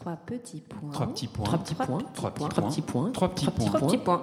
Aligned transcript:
Trois 0.00 0.16
petits 0.16 0.60
points. 0.60 0.90
Trois 0.92 1.06
petits 1.08 1.26
points. 1.26 1.44
Trois 1.44 1.58
petits 1.58 1.74
points. 1.74 1.98
Trois 2.14 2.30
petits 2.30 2.38
Trois 2.48 2.50
points. 2.50 2.68
petits 2.68 2.82
points. 2.82 3.10
Trois 3.12 3.28
petits 3.28 3.98
points. 3.98 4.22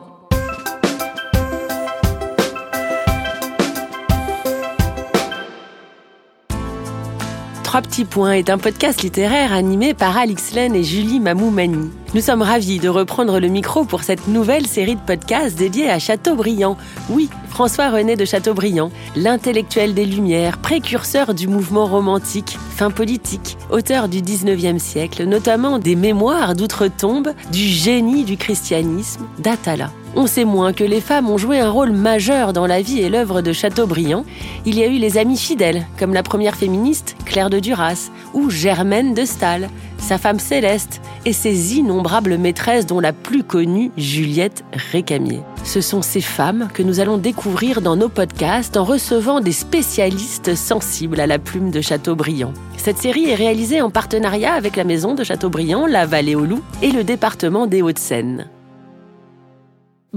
Trois 7.76 7.82
petits 7.82 8.06
points 8.06 8.32
est 8.32 8.50
un 8.50 8.58
podcast 8.58 9.02
littéraire 9.02 9.52
animé 9.52 9.94
par 9.94 10.16
Alix 10.16 10.54
Len 10.54 10.74
et 10.74 10.84
Julie 10.86 11.20
Mamoumani. 11.20 11.92
Nous 12.14 12.22
sommes 12.22 12.42
ravis 12.42 12.80
de 12.80 12.88
reprendre 12.88 13.38
le 13.42 13.50
micro 13.50 13.84
pour 13.84 14.04
cette 14.04 14.30
nouvelle 14.30 14.66
série 14.66 14.96
de 14.96 15.02
podcasts 15.02 15.58
dédiée 15.58 15.90
à 15.90 16.00
Chateaubriand. 16.00 16.78
Oui, 17.10 17.30
François-René 17.50 18.16
de 18.16 18.24
Chateaubriand, 18.24 18.92
l'intellectuel 19.18 19.94
des 19.94 20.06
Lumières, 20.06 20.60
précurseur 20.60 21.34
du 21.34 21.50
mouvement 21.50 21.86
romantique, 21.86 22.58
fin 22.78 22.92
politique, 22.92 23.58
auteur 23.70 24.08
du 24.08 24.22
19e 24.22 24.80
siècle, 24.80 25.26
notamment 25.26 25.78
des 25.78 25.98
mémoires 25.98 26.56
d'outre-tombe, 26.56 27.34
du 27.52 27.60
génie 27.60 28.24
du 28.24 28.38
christianisme, 28.38 29.26
d'Atala. 29.40 29.92
On 30.18 30.28
sait 30.28 30.46
moins 30.46 30.72
que 30.72 30.86
les 30.86 31.02
femmes 31.02 31.30
ont 31.30 31.38
joué 31.38 31.60
un 31.60 31.70
rôle 31.70 31.92
majeur 31.92 32.54
dans 32.54 32.68
la 32.68 32.82
vie 32.82 33.02
et 33.02 33.10
l'œuvre 33.10 33.42
de 33.42 33.52
Chateaubriand. 33.52 34.24
Il 34.66 34.80
y 34.80 34.84
a 34.84 34.88
eu 34.88 34.98
les 34.98 35.18
amies 35.18 35.38
fidèles, 35.38 35.86
comme 36.00 36.14
la 36.14 36.24
première 36.24 36.56
féministe, 36.56 37.18
Claire 37.26 37.50
de 37.50 37.60
Duras, 37.60 38.12
ou 38.34 38.50
Germaine 38.50 39.14
de 39.14 39.26
Staël, 39.26 39.70
sa 39.98 40.18
femme 40.18 40.40
Céleste, 40.40 41.02
et 41.26 41.34
ses 41.34 41.76
innombrables 41.76 42.38
maîtresses 42.38 42.86
dont 42.86 43.02
la 43.02 43.12
plus 43.12 43.44
connue, 43.44 43.92
Juliette 43.98 44.64
Récamier. 44.92 45.42
Ce 45.66 45.82
sont 45.82 46.02
ces 46.02 46.22
femmes 46.22 46.70
que 46.74 46.84
nous 46.84 47.02
allons 47.02 47.18
découvrir 47.18 47.82
dans 47.82 47.98
nos 47.98 48.10
podcasts 48.10 48.78
en 48.78 48.86
recevant 48.86 49.42
des 49.42 49.52
spécialistes 49.52 50.56
sensibles 50.56 51.20
à 51.20 51.28
la 51.28 51.40
plume 51.40 51.72
de 51.72 51.82
Chateaubriand. 51.82 52.54
Cette 52.78 53.00
série 53.00 53.30
est 53.30 53.36
réalisée 53.36 53.82
en 53.82 53.90
partenariat 53.90 54.54
avec 54.54 54.78
la 54.78 54.86
maison 54.86 55.14
de 55.14 55.26
Chateaubriand, 55.26 55.88
la 55.88 56.06
Vallée 56.06 56.36
aux 56.36 56.46
Loups 56.46 56.64
et 56.82 56.92
le 56.92 57.04
département 57.04 57.68
des 57.68 57.82
Hauts-de-Seine. 57.82 58.48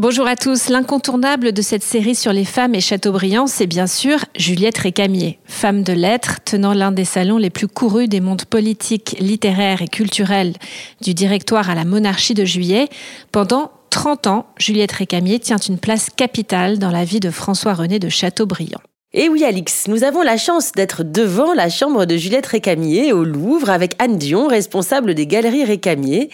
Bonjour 0.01 0.29
à 0.29 0.37
tous. 0.37 0.69
L'incontournable 0.69 1.51
de 1.51 1.61
cette 1.61 1.83
série 1.83 2.15
sur 2.15 2.33
les 2.33 2.45
femmes 2.45 2.77
et 2.77 2.81
Chateaubriand, 2.81 3.49
c'est 3.49 3.67
bien 3.67 3.89
sûr 3.89 4.25
Juliette 4.37 4.79
Récamier, 4.79 5.41
femme 5.45 5.83
de 5.83 5.93
lettres, 5.93 6.39
tenant 6.45 6.73
l'un 6.73 6.93
des 6.93 7.05
salons 7.05 7.37
les 7.37 7.51
plus 7.51 7.67
courus 7.67 8.09
des 8.09 8.21
mondes 8.21 8.45
politiques, 8.45 9.17
littéraires 9.19 9.83
et 9.83 9.89
culturels 9.89 10.55
du 11.03 11.15
directoire 11.15 11.69
à 11.69 11.75
la 11.75 11.85
monarchie 11.85 12.35
de 12.35 12.45
juillet. 12.45 12.89
Pendant 13.33 13.73
30 13.91 14.29
ans, 14.29 14.47
Juliette 14.57 14.93
Récamier 14.93 15.41
tient 15.41 15.57
une 15.57 15.79
place 15.79 16.11
capitale 16.11 16.79
dans 16.79 16.93
la 16.93 17.03
vie 17.03 17.19
de 17.19 17.33
François-René 17.33 17.99
de 17.99 18.09
Chateaubriand. 18.09 18.79
Et 19.15 19.31
oui, 19.31 19.43
Alix, 19.43 19.89
nous 19.89 20.05
avons 20.05 20.21
la 20.21 20.37
chance 20.37 20.73
d'être 20.73 21.03
devant 21.03 21.55
la 21.55 21.71
chambre 21.71 22.05
de 22.05 22.19
Juliette 22.19 22.45
Récamier 22.45 23.15
au 23.15 23.25
Louvre 23.25 23.71
avec 23.71 23.95
Anne 23.99 24.19
Dion, 24.19 24.49
responsable 24.49 25.15
des 25.15 25.27
galeries 25.27 25.65
Récamier. 25.65 26.29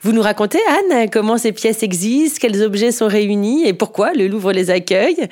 Vous 0.00 0.10
nous 0.10 0.22
racontez, 0.22 0.58
Anne, 0.68 1.08
comment 1.08 1.38
ces 1.38 1.52
pièces 1.52 1.84
existent, 1.84 2.38
quels 2.40 2.64
objets 2.64 2.90
sont 2.90 3.06
réunis 3.06 3.64
et 3.64 3.74
pourquoi 3.74 4.12
le 4.12 4.26
Louvre 4.26 4.50
les 4.50 4.70
accueille? 4.70 5.28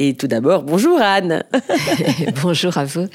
Et 0.00 0.14
tout 0.14 0.28
d'abord, 0.28 0.62
bonjour 0.62 1.00
Anne. 1.00 1.42
Bonjour 2.42 2.78
à 2.78 2.84
vous. 2.84 3.06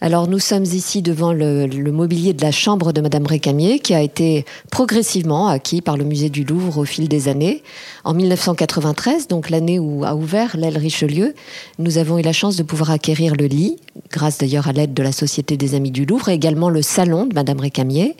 Alors 0.00 0.26
nous 0.26 0.40
sommes 0.40 0.64
ici 0.64 1.00
devant 1.00 1.32
le, 1.32 1.68
mobilier 1.92 2.32
de 2.32 2.42
la 2.42 2.50
chambre 2.50 2.92
de 2.92 3.00
Madame 3.00 3.24
Récamier 3.24 3.78
qui 3.78 3.94
a 3.94 4.02
été 4.02 4.44
progressivement 4.72 5.46
acquis 5.46 5.80
par 5.80 5.96
le 5.96 6.02
musée 6.02 6.30
du 6.30 6.42
Louvre 6.42 6.78
au 6.78 6.84
fil 6.84 7.08
des 7.08 7.28
années. 7.28 7.62
En 8.02 8.14
1993, 8.14 9.28
donc 9.28 9.48
l'année 9.48 9.78
où 9.78 10.04
a 10.04 10.16
ouvert 10.16 10.56
l'aile 10.56 10.76
Richelieu, 10.76 11.34
nous 11.78 11.98
avons 11.98 12.18
eu 12.18 12.22
la 12.22 12.32
chance 12.32 12.56
de 12.56 12.64
pouvoir 12.64 12.90
acquérir 12.90 13.36
le 13.36 13.46
lit, 13.46 13.76
grâce 14.10 14.38
d'ailleurs 14.38 14.66
à 14.66 14.72
l'aide 14.72 14.92
de 14.92 15.02
la 15.04 15.12
Société 15.12 15.56
des 15.56 15.76
Amis 15.76 15.92
du 15.92 16.04
Louvre, 16.04 16.30
et 16.30 16.34
également 16.34 16.68
le 16.68 16.82
salon 16.82 17.26
de 17.26 17.34
Madame 17.34 17.60
Récamier. 17.60 18.16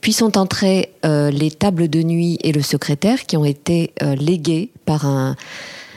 Puis 0.00 0.12
sont 0.12 0.36
entrés 0.36 0.90
euh, 1.04 1.30
les 1.30 1.52
tables 1.52 1.88
de 1.88 2.02
nuit 2.02 2.38
et 2.42 2.50
le 2.50 2.62
secrétaire 2.62 3.24
qui 3.24 3.36
ont 3.36 3.44
été 3.44 3.92
euh, 4.02 4.16
légués 4.16 4.70
par 4.84 5.06
un 5.06 5.36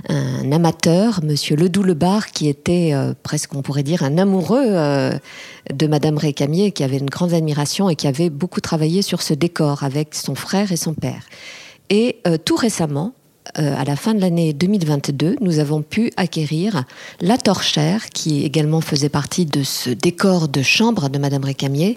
un 0.09 0.51
amateur, 0.51 1.23
Monsieur 1.23 1.55
Ledoux 1.55 1.83
Lebar, 1.83 2.27
qui 2.27 2.47
était 2.47 2.91
euh, 2.93 3.13
presque, 3.23 3.55
on 3.55 3.61
pourrait 3.61 3.83
dire, 3.83 4.03
un 4.03 4.17
amoureux 4.17 4.65
euh, 4.65 5.11
de 5.73 5.87
Madame 5.87 6.17
Récamier, 6.17 6.71
qui 6.71 6.83
avait 6.83 6.97
une 6.97 7.09
grande 7.09 7.33
admiration 7.33 7.89
et 7.89 7.95
qui 7.95 8.07
avait 8.07 8.29
beaucoup 8.29 8.61
travaillé 8.61 9.01
sur 9.01 9.21
ce 9.21 9.33
décor 9.33 9.83
avec 9.83 10.15
son 10.15 10.35
frère 10.35 10.71
et 10.71 10.77
son 10.77 10.93
père. 10.93 11.23
Et 11.89 12.17
euh, 12.27 12.37
tout 12.37 12.55
récemment, 12.55 13.13
à 13.53 13.85
la 13.85 13.95
fin 13.95 14.15
de 14.15 14.21
l'année 14.21 14.53
2022, 14.53 15.35
nous 15.39 15.59
avons 15.59 15.83
pu 15.83 16.11
acquérir 16.17 16.83
la 17.21 17.37
torchère, 17.37 18.09
qui 18.09 18.43
également 18.43 18.81
faisait 18.81 19.07
partie 19.07 19.45
de 19.45 19.61
ce 19.61 19.91
décor 19.91 20.47
de 20.47 20.63
chambre 20.63 21.09
de 21.09 21.19
Madame 21.19 21.43
Récamier, 21.43 21.95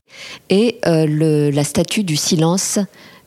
et 0.50 0.78
la 0.84 1.64
statue 1.64 2.04
du 2.04 2.16
silence 2.16 2.78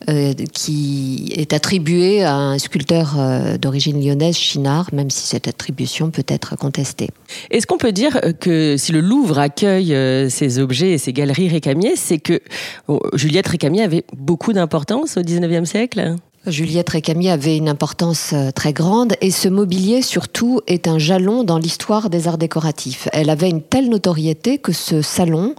euh, 0.09 0.33
qui 0.51 1.31
est 1.35 1.53
attribué 1.53 2.23
à 2.23 2.33
un 2.33 2.57
sculpteur 2.57 3.19
euh, 3.19 3.57
d'origine 3.57 4.03
lyonnaise, 4.03 4.35
Chinard, 4.35 4.89
même 4.93 5.11
si 5.11 5.27
cette 5.27 5.47
attribution 5.47 6.09
peut 6.09 6.25
être 6.27 6.55
contestée. 6.55 7.09
Est-ce 7.51 7.67
qu'on 7.67 7.77
peut 7.77 7.91
dire 7.91 8.19
que 8.39 8.77
si 8.77 8.93
le 8.93 8.99
Louvre 8.99 9.37
accueille 9.37 9.93
euh, 9.93 10.27
ces 10.27 10.57
objets 10.57 10.93
et 10.93 10.97
ces 10.97 11.13
galeries 11.13 11.49
Récamier, 11.49 11.95
c'est 11.95 12.17
que 12.17 12.41
oh, 12.87 12.99
Juliette 13.13 13.47
Récamier 13.47 13.83
avait 13.83 14.03
beaucoup 14.17 14.53
d'importance 14.53 15.17
au 15.17 15.21
XIXe 15.21 15.69
siècle? 15.69 16.15
Juliette 16.47 16.89
Récamier 16.89 17.29
avait 17.29 17.55
une 17.55 17.69
importance 17.69 18.33
très 18.55 18.73
grande 18.73 19.13
et 19.21 19.29
ce 19.29 19.47
mobilier 19.47 20.01
surtout 20.01 20.61
est 20.65 20.87
un 20.87 20.97
jalon 20.97 21.43
dans 21.43 21.59
l'histoire 21.59 22.09
des 22.09 22.27
arts 22.27 22.39
décoratifs. 22.39 23.07
Elle 23.13 23.29
avait 23.29 23.51
une 23.51 23.61
telle 23.61 23.89
notoriété 23.89 24.57
que 24.57 24.71
ce 24.71 25.03
salon 25.03 25.53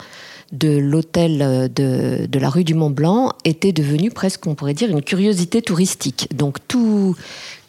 de 0.52 0.76
l'hôtel 0.76 1.70
de, 1.74 2.26
de, 2.26 2.38
la 2.38 2.50
rue 2.50 2.64
du 2.64 2.74
Mont 2.74 2.90
Blanc 2.90 3.32
était 3.44 3.72
devenu 3.72 4.10
presque, 4.10 4.46
on 4.46 4.54
pourrait 4.54 4.74
dire, 4.74 4.90
une 4.90 5.02
curiosité 5.02 5.62
touristique. 5.62 6.28
Donc 6.34 6.58
tout, 6.68 7.16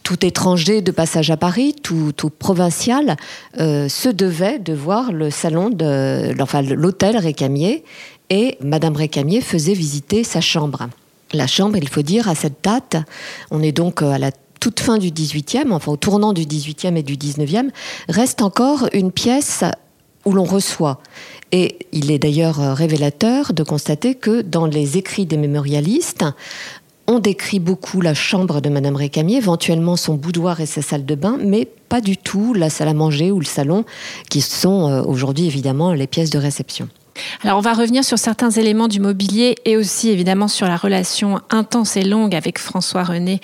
tout 0.03 0.25
étranger 0.25 0.81
de 0.81 0.91
passage 0.91 1.31
à 1.31 1.37
Paris, 1.37 1.73
tout, 1.81 2.11
tout 2.15 2.29
provincial, 2.29 3.15
euh, 3.59 3.87
se 3.87 4.09
devait 4.09 4.59
de 4.59 4.73
voir 4.73 5.11
le 5.11 5.29
salon 5.29 5.69
de, 5.69 6.33
enfin 6.41 6.61
l'hôtel 6.61 7.17
Récamier, 7.17 7.83
et 8.29 8.57
Madame 8.61 8.95
Récamier 8.95 9.41
faisait 9.41 9.73
visiter 9.73 10.23
sa 10.23 10.41
chambre. 10.41 10.89
La 11.33 11.47
chambre, 11.47 11.77
il 11.77 11.87
faut 11.87 12.01
dire, 12.01 12.27
à 12.27 12.35
cette 12.35 12.63
date, 12.63 12.97
on 13.49 13.61
est 13.61 13.71
donc 13.71 14.01
à 14.01 14.17
la 14.17 14.31
toute 14.59 14.79
fin 14.79 14.97
du 14.97 15.09
18e, 15.09 15.71
enfin 15.71 15.91
au 15.91 15.97
tournant 15.97 16.31
du 16.31 16.43
18e 16.43 16.95
et 16.95 17.03
du 17.03 17.15
19e, 17.15 17.69
reste 18.07 18.41
encore 18.41 18.87
une 18.93 19.11
pièce 19.11 19.63
où 20.25 20.31
l'on 20.31 20.45
reçoit. 20.45 21.01
Et 21.55 21.77
il 21.91 22.09
est 22.09 22.17
d'ailleurs 22.17 22.75
révélateur 22.75 23.53
de 23.53 23.61
constater 23.61 24.15
que 24.15 24.41
dans 24.41 24.65
les 24.65 24.97
écrits 24.97 25.27
des 25.27 25.37
mémorialistes, 25.37 26.25
on 27.05 27.19
décrit 27.19 27.59
beaucoup 27.59 28.01
la 28.01 28.15
chambre 28.15 28.59
de 28.59 28.69
Madame 28.69 28.95
Récamier, 28.95 29.37
éventuellement 29.37 29.95
son 29.95 30.15
boudoir 30.15 30.61
et 30.61 30.65
sa 30.65 30.81
salle 30.81 31.05
de 31.05 31.13
bain, 31.13 31.37
mais 31.39 31.67
pas 31.89 32.01
du 32.01 32.17
tout 32.17 32.55
la 32.55 32.71
salle 32.71 32.87
à 32.87 32.95
manger 32.95 33.31
ou 33.31 33.39
le 33.39 33.45
salon, 33.45 33.85
qui 34.31 34.41
sont 34.41 35.03
aujourd'hui 35.05 35.45
évidemment 35.45 35.93
les 35.93 36.07
pièces 36.07 36.31
de 36.31 36.39
réception. 36.39 36.89
Alors 37.43 37.57
on 37.57 37.61
va 37.61 37.73
revenir 37.73 38.03
sur 38.03 38.17
certains 38.17 38.51
éléments 38.51 38.87
du 38.87 38.99
mobilier 38.99 39.55
et 39.65 39.77
aussi 39.77 40.09
évidemment 40.09 40.47
sur 40.47 40.67
la 40.67 40.77
relation 40.77 41.39
intense 41.49 41.97
et 41.97 42.03
longue 42.03 42.35
avec 42.35 42.59
François-René 42.59 43.41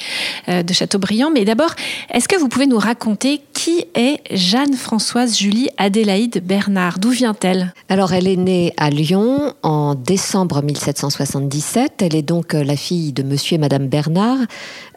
euh, 0.47 0.63
de 0.63 0.73
Chateaubriand. 0.73 1.31
Mais 1.31 1.45
d'abord, 1.45 1.73
est-ce 2.13 2.27
que 2.27 2.37
vous 2.37 2.47
pouvez 2.47 2.67
nous 2.67 2.77
raconter 2.77 3.41
qui 3.53 3.85
est 3.95 4.21
Jeanne-Françoise 4.31 5.37
Julie 5.37 5.69
Adélaïde 5.77 6.41
Bernard? 6.45 6.99
D'où 6.99 7.09
vient-elle? 7.09 7.73
Alors 7.89 8.13
elle 8.13 8.27
est 8.27 8.37
née 8.37 8.73
à 8.77 8.89
Lyon 8.89 9.53
en 9.63 9.95
décembre 9.95 10.61
1777. 10.61 12.01
Elle 12.01 12.15
est 12.15 12.21
donc 12.21 12.53
la 12.53 12.75
fille 12.75 13.13
de 13.13 13.23
monsieur 13.23 13.55
et 13.55 13.59
madame 13.59 13.87
Bernard. 13.87 14.37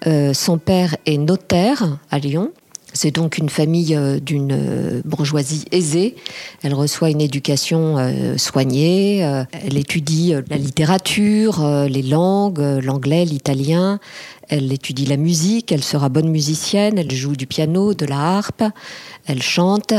Euh, 0.07 0.33
son 0.35 0.59
père 0.59 0.97
est 1.07 1.19
notaire 1.19 1.99
à 2.11 2.19
Lyon. 2.19 2.53
C'est 2.93 3.11
donc 3.11 3.39
une 3.39 3.49
famille 3.49 3.99
d'une 4.25 5.03
bourgeoisie 5.05 5.65
aisée. 5.73 6.17
Elle 6.63 6.75
reçoit 6.75 7.11
une 7.11 7.21
éducation 7.21 7.97
soignée. 8.37 9.19
Elle 9.53 9.77
étudie 9.79 10.35
la 10.51 10.57
littérature, 10.57 11.87
les 11.89 12.03
langues, 12.03 12.61
l'anglais, 12.83 13.25
l'italien. 13.25 13.99
Elle 14.49 14.71
étudie 14.73 15.07
la 15.07 15.17
musique. 15.17 15.73
Elle 15.73 15.83
sera 15.83 16.11
bonne 16.11 16.29
musicienne. 16.29 16.99
Elle 16.99 17.11
joue 17.11 17.35
du 17.35 17.47
piano, 17.47 17.95
de 17.95 18.05
la 18.05 18.37
harpe. 18.37 18.65
Elle 19.27 19.43
chante. 19.43 19.95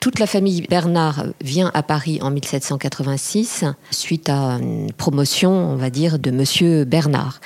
Toute 0.00 0.18
la 0.18 0.26
famille 0.26 0.62
Bernard 0.62 1.24
vient 1.42 1.70
à 1.74 1.82
Paris 1.82 2.20
en 2.22 2.30
1786 2.30 3.64
suite 3.90 4.30
à 4.30 4.58
une 4.60 4.92
promotion, 4.92 5.50
on 5.50 5.76
va 5.76 5.90
dire, 5.90 6.18
de 6.18 6.30
Monsieur 6.30 6.84
Bernard. 6.84 7.40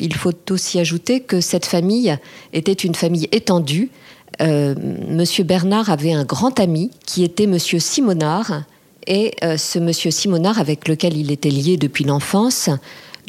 Il 0.00 0.14
faut 0.14 0.32
aussi 0.50 0.78
ajouter 0.78 1.20
que 1.20 1.40
cette 1.40 1.66
famille 1.66 2.16
était 2.52 2.72
une 2.72 2.94
famille 2.94 3.28
étendue 3.32 3.90
euh, 4.40 4.74
Monsieur 5.08 5.44
Bernard 5.44 5.90
avait 5.90 6.12
un 6.12 6.24
grand 6.24 6.60
ami 6.60 6.90
qui 7.06 7.24
était 7.24 7.46
Monsieur 7.46 7.78
Simonard, 7.78 8.62
et 9.06 9.34
euh, 9.42 9.56
ce 9.56 9.78
Monsieur 9.78 10.10
Simonard 10.10 10.58
avec 10.58 10.86
lequel 10.86 11.16
il 11.16 11.30
était 11.30 11.50
lié 11.50 11.76
depuis 11.76 12.04
l'enfance, 12.04 12.70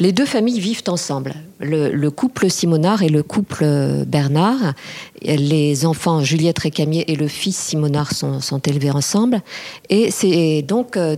les 0.00 0.12
deux 0.12 0.24
familles 0.24 0.60
vivent 0.60 0.82
ensemble. 0.88 1.34
Le, 1.58 1.90
le, 1.90 2.10
couple 2.10 2.50
Simonard 2.50 3.02
et 3.02 3.10
le 3.10 3.22
couple 3.22 3.66
Bernard. 4.06 4.72
Les 5.22 5.84
enfants 5.84 6.24
Juliette 6.24 6.58
Récamier 6.58 7.12
et 7.12 7.16
le 7.16 7.28
fils 7.28 7.56
Simonard 7.56 8.14
sont, 8.14 8.40
sont 8.40 8.60
élevés 8.60 8.90
ensemble. 8.90 9.42
Et 9.90 10.10
c'est 10.10 10.62
donc 10.62 10.96
euh, 10.96 11.16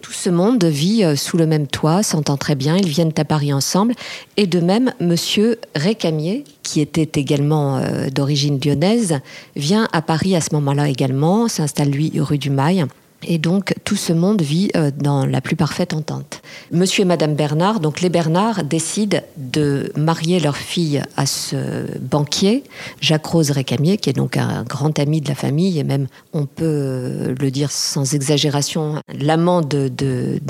tout 0.00 0.12
ce 0.12 0.30
monde 0.30 0.64
vit 0.64 1.04
euh, 1.04 1.16
sous 1.16 1.36
le 1.36 1.46
même 1.46 1.66
toit, 1.66 2.02
s'entend 2.02 2.36
très 2.36 2.54
bien, 2.54 2.76
ils 2.76 2.88
viennent 2.88 3.12
à 3.16 3.24
Paris 3.24 3.52
ensemble. 3.52 3.94
Et 4.36 4.46
de 4.46 4.60
même, 4.60 4.92
monsieur 5.00 5.58
Récamier, 5.74 6.44
qui 6.62 6.80
était 6.80 7.20
également 7.20 7.78
euh, 7.78 8.08
d'origine 8.08 8.58
lyonnaise, 8.64 9.20
vient 9.54 9.88
à 9.92 10.02
Paris 10.02 10.34
à 10.36 10.40
ce 10.40 10.54
moment-là 10.54 10.88
également, 10.88 11.48
s'installe 11.48 11.90
lui 11.90 12.12
rue 12.18 12.38
du 12.38 12.50
Mail. 12.50 12.86
Et 13.22 13.38
donc 13.38 13.74
tout 13.84 13.96
ce 13.96 14.12
monde 14.12 14.42
vit 14.42 14.70
euh, 14.76 14.90
dans 14.96 15.24
la 15.26 15.40
plus 15.40 15.56
parfaite 15.56 15.94
entente. 15.94 16.42
Monsieur 16.70 17.02
et 17.02 17.06
Madame 17.06 17.34
Bernard, 17.34 17.80
donc 17.80 18.00
les 18.00 18.08
Bernard 18.08 18.64
décident 18.64 19.18
de 19.36 19.92
marier 19.96 20.38
leur 20.38 20.56
fille 20.56 21.02
à 21.16 21.26
ce 21.26 21.56
banquier, 21.98 22.62
Jacques 23.00 23.26
Rose 23.26 23.50
Récamier, 23.50 23.96
qui 23.96 24.10
est 24.10 24.14
donc 24.14 24.36
un 24.36 24.64
grand 24.64 24.98
ami 24.98 25.20
de 25.20 25.28
la 25.28 25.34
famille 25.34 25.78
et 25.78 25.84
même, 25.84 26.08
on 26.32 26.46
peut 26.46 27.34
le 27.38 27.50
dire 27.50 27.70
sans 27.72 28.14
exagération, 28.14 29.00
l'amant 29.18 29.62
de, 29.62 29.90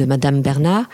Madame 0.07 0.41
Bernard 0.41 0.85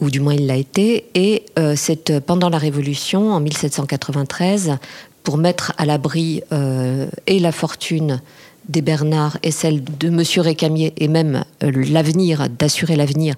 ou 0.00 0.10
du 0.10 0.20
moins 0.20 0.34
il 0.34 0.46
l'a 0.46 0.54
été, 0.54 1.06
et 1.14 1.44
euh, 1.58 1.74
c'est 1.76 2.20
pendant 2.20 2.50
la 2.50 2.58
Révolution, 2.58 3.32
en 3.32 3.40
1793, 3.40 4.78
pour 5.24 5.38
mettre 5.38 5.72
à 5.76 5.84
l'abri 5.84 6.42
euh, 6.52 7.08
et 7.26 7.40
la 7.40 7.50
fortune 7.50 8.20
des 8.68 8.82
Bernard 8.82 9.38
et 9.42 9.50
celle 9.50 9.82
de 9.82 10.10
Monsieur 10.10 10.42
Récamier 10.42 10.92
et 10.98 11.08
même 11.08 11.44
euh, 11.62 11.72
l'avenir, 11.90 12.48
d'assurer 12.48 12.96
l'avenir 12.96 13.34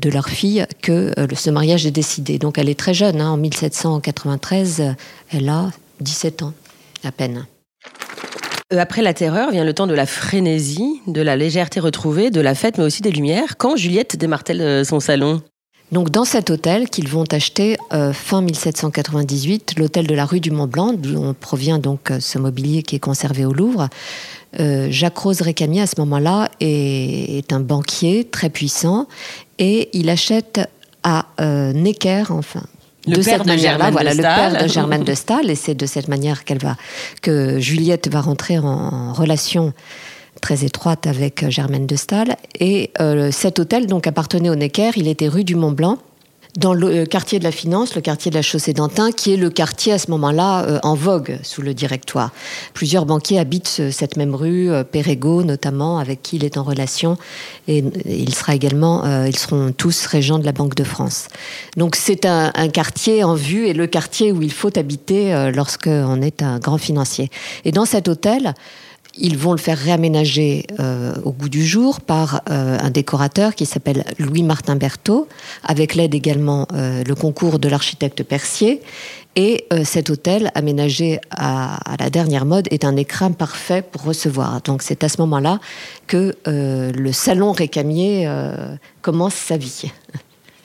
de 0.00 0.08
leur 0.08 0.28
fille, 0.28 0.66
que 0.82 1.12
euh, 1.18 1.26
ce 1.34 1.50
mariage 1.50 1.86
est 1.86 1.90
décidé. 1.90 2.38
Donc 2.38 2.58
elle 2.58 2.68
est 2.68 2.78
très 2.78 2.94
jeune, 2.94 3.20
hein, 3.20 3.30
en 3.30 3.36
1793, 3.36 4.94
elle 5.32 5.48
a 5.48 5.70
17 6.00 6.42
ans 6.42 6.52
à 7.04 7.12
peine. 7.12 7.46
Euh, 8.72 8.78
après 8.78 9.02
la 9.02 9.14
terreur 9.14 9.50
vient 9.50 9.64
le 9.64 9.74
temps 9.74 9.86
de 9.86 9.94
la 9.94 10.06
frénésie, 10.06 11.00
de 11.06 11.22
la 11.22 11.36
légèreté 11.36 11.80
retrouvée, 11.80 12.30
de 12.30 12.40
la 12.40 12.54
fête, 12.54 12.78
mais 12.78 12.84
aussi 12.84 13.02
des 13.02 13.10
lumières. 13.10 13.56
Quand 13.56 13.76
Juliette 13.76 14.16
démartèle 14.16 14.84
son 14.84 15.00
salon? 15.00 15.42
Donc 15.90 16.10
dans 16.10 16.26
cet 16.26 16.50
hôtel 16.50 16.90
qu'ils 16.90 17.08
vont 17.08 17.24
acheter 17.32 17.78
fin 18.12 18.42
1798, 18.42 19.78
l'hôtel 19.78 20.06
de 20.06 20.14
la 20.14 20.26
rue 20.26 20.38
du 20.38 20.50
Mont 20.50 20.66
Blanc, 20.66 20.92
d'où 20.92 21.32
provient 21.32 21.78
donc 21.78 22.12
ce 22.20 22.38
mobilier 22.38 22.82
qui 22.82 22.96
est 22.96 23.00
conservé 23.00 23.46
au 23.46 23.54
Louvre, 23.54 23.88
euh, 24.58 24.88
Jacques 24.90 25.18
Rose 25.18 25.42
Récamier, 25.42 25.82
à 25.82 25.86
ce 25.86 25.94
moment-là, 25.98 26.50
est, 26.60 27.52
un 27.52 27.60
banquier 27.60 28.24
très 28.24 28.50
puissant 28.50 29.06
et 29.58 29.88
il 29.92 30.08
achète 30.08 30.60
à 31.02 31.26
euh, 31.40 31.72
Necker, 31.72 32.24
enfin, 32.30 32.62
le 33.06 33.16
de 33.16 33.22
cette 33.22 33.46
manière-là, 33.46 33.90
voilà, 33.90 34.14
le 34.14 34.22
père 34.22 34.62
de 34.62 34.68
Germaine 34.68 35.04
de 35.04 35.14
Stahl, 35.14 35.50
et 35.50 35.54
c'est 35.54 35.74
de 35.74 35.86
cette 35.86 36.08
manière 36.08 36.44
qu'elle 36.44 36.58
va, 36.58 36.76
que 37.22 37.58
Juliette 37.58 38.08
va 38.08 38.20
rentrer 38.20 38.58
en, 38.58 39.12
relation 39.12 39.72
très 40.40 40.64
étroite 40.64 41.06
avec 41.06 41.48
Germaine 41.48 41.86
de 41.86 41.96
Stahl. 41.96 42.36
Et 42.58 42.90
euh, 43.00 43.30
cet 43.32 43.58
hôtel, 43.58 43.86
donc, 43.86 44.06
appartenait 44.06 44.50
au 44.50 44.54
Necker, 44.54 44.90
il 44.96 45.08
était 45.08 45.28
rue 45.28 45.44
du 45.44 45.54
Mont 45.54 45.72
Blanc 45.72 45.98
dans 46.58 46.74
le 46.74 47.06
quartier 47.06 47.38
de 47.38 47.44
la 47.44 47.52
finance, 47.52 47.94
le 47.94 48.00
quartier 48.00 48.30
de 48.30 48.36
la 48.36 48.42
chaussée 48.42 48.72
d'Antin, 48.72 49.12
qui 49.12 49.32
est 49.32 49.36
le 49.36 49.48
quartier 49.48 49.92
à 49.92 49.98
ce 49.98 50.10
moment-là 50.10 50.64
euh, 50.64 50.78
en 50.82 50.94
vogue 50.94 51.38
sous 51.44 51.62
le 51.62 51.72
directoire. 51.72 52.32
Plusieurs 52.74 53.06
banquiers 53.06 53.38
habitent 53.38 53.90
cette 53.92 54.16
même 54.16 54.34
rue, 54.34 54.70
euh, 54.70 54.82
Perregaux 54.82 55.44
notamment, 55.44 55.98
avec 55.98 56.20
qui 56.20 56.36
il 56.36 56.44
est 56.44 56.58
en 56.58 56.64
relation, 56.64 57.16
et, 57.68 57.84
il 58.04 58.34
également, 58.48 59.04
euh, 59.04 59.28
ils 59.28 59.38
seront 59.38 59.72
tous 59.72 60.06
régents 60.06 60.40
de 60.40 60.44
la 60.44 60.52
Banque 60.52 60.74
de 60.74 60.84
France. 60.84 61.28
Donc 61.76 61.94
c'est 61.94 62.26
un, 62.26 62.50
un, 62.54 62.68
quartier 62.68 63.22
en 63.22 63.34
vue 63.34 63.68
et 63.68 63.72
le 63.72 63.86
quartier 63.86 64.32
où 64.32 64.42
il 64.42 64.52
faut 64.52 64.76
habiter 64.76 65.50
lorsqu'on 65.54 66.22
est 66.22 66.42
un 66.42 66.58
grand 66.58 66.78
financier. 66.78 67.30
Et 67.64 67.72
dans 67.72 67.84
cet 67.84 68.08
hôtel, 68.08 68.54
ils 69.18 69.36
vont 69.36 69.52
le 69.52 69.58
faire 69.58 69.78
réaménager 69.78 70.64
euh, 70.80 71.14
au 71.24 71.32
goût 71.32 71.48
du 71.48 71.66
jour 71.66 72.00
par 72.00 72.42
euh, 72.50 72.78
un 72.80 72.90
décorateur 72.90 73.54
qui 73.54 73.66
s'appelle 73.66 74.04
Louis-Martin 74.18 74.76
Berthaud, 74.76 75.28
avec 75.64 75.94
l'aide 75.94 76.14
également 76.14 76.66
euh, 76.72 77.02
le 77.04 77.14
concours 77.14 77.58
de 77.58 77.68
l'architecte 77.68 78.22
Percier. 78.22 78.80
Et 79.36 79.66
cet 79.84 80.10
hôtel, 80.10 80.50
aménagé 80.56 81.20
à, 81.30 81.78
la 82.00 82.10
dernière 82.10 82.44
mode, 82.44 82.66
est 82.72 82.84
un 82.84 82.96
écrin 82.96 83.30
parfait 83.30 83.82
pour 83.82 84.02
recevoir. 84.02 84.60
Donc 84.62 84.82
c'est 84.82 85.04
à 85.04 85.08
ce 85.08 85.20
moment-là 85.20 85.60
que 86.08 86.34
le 86.44 87.12
salon 87.12 87.52
récamier 87.52 88.28
commence 89.00 89.34
sa 89.34 89.56
vie. 89.56 89.92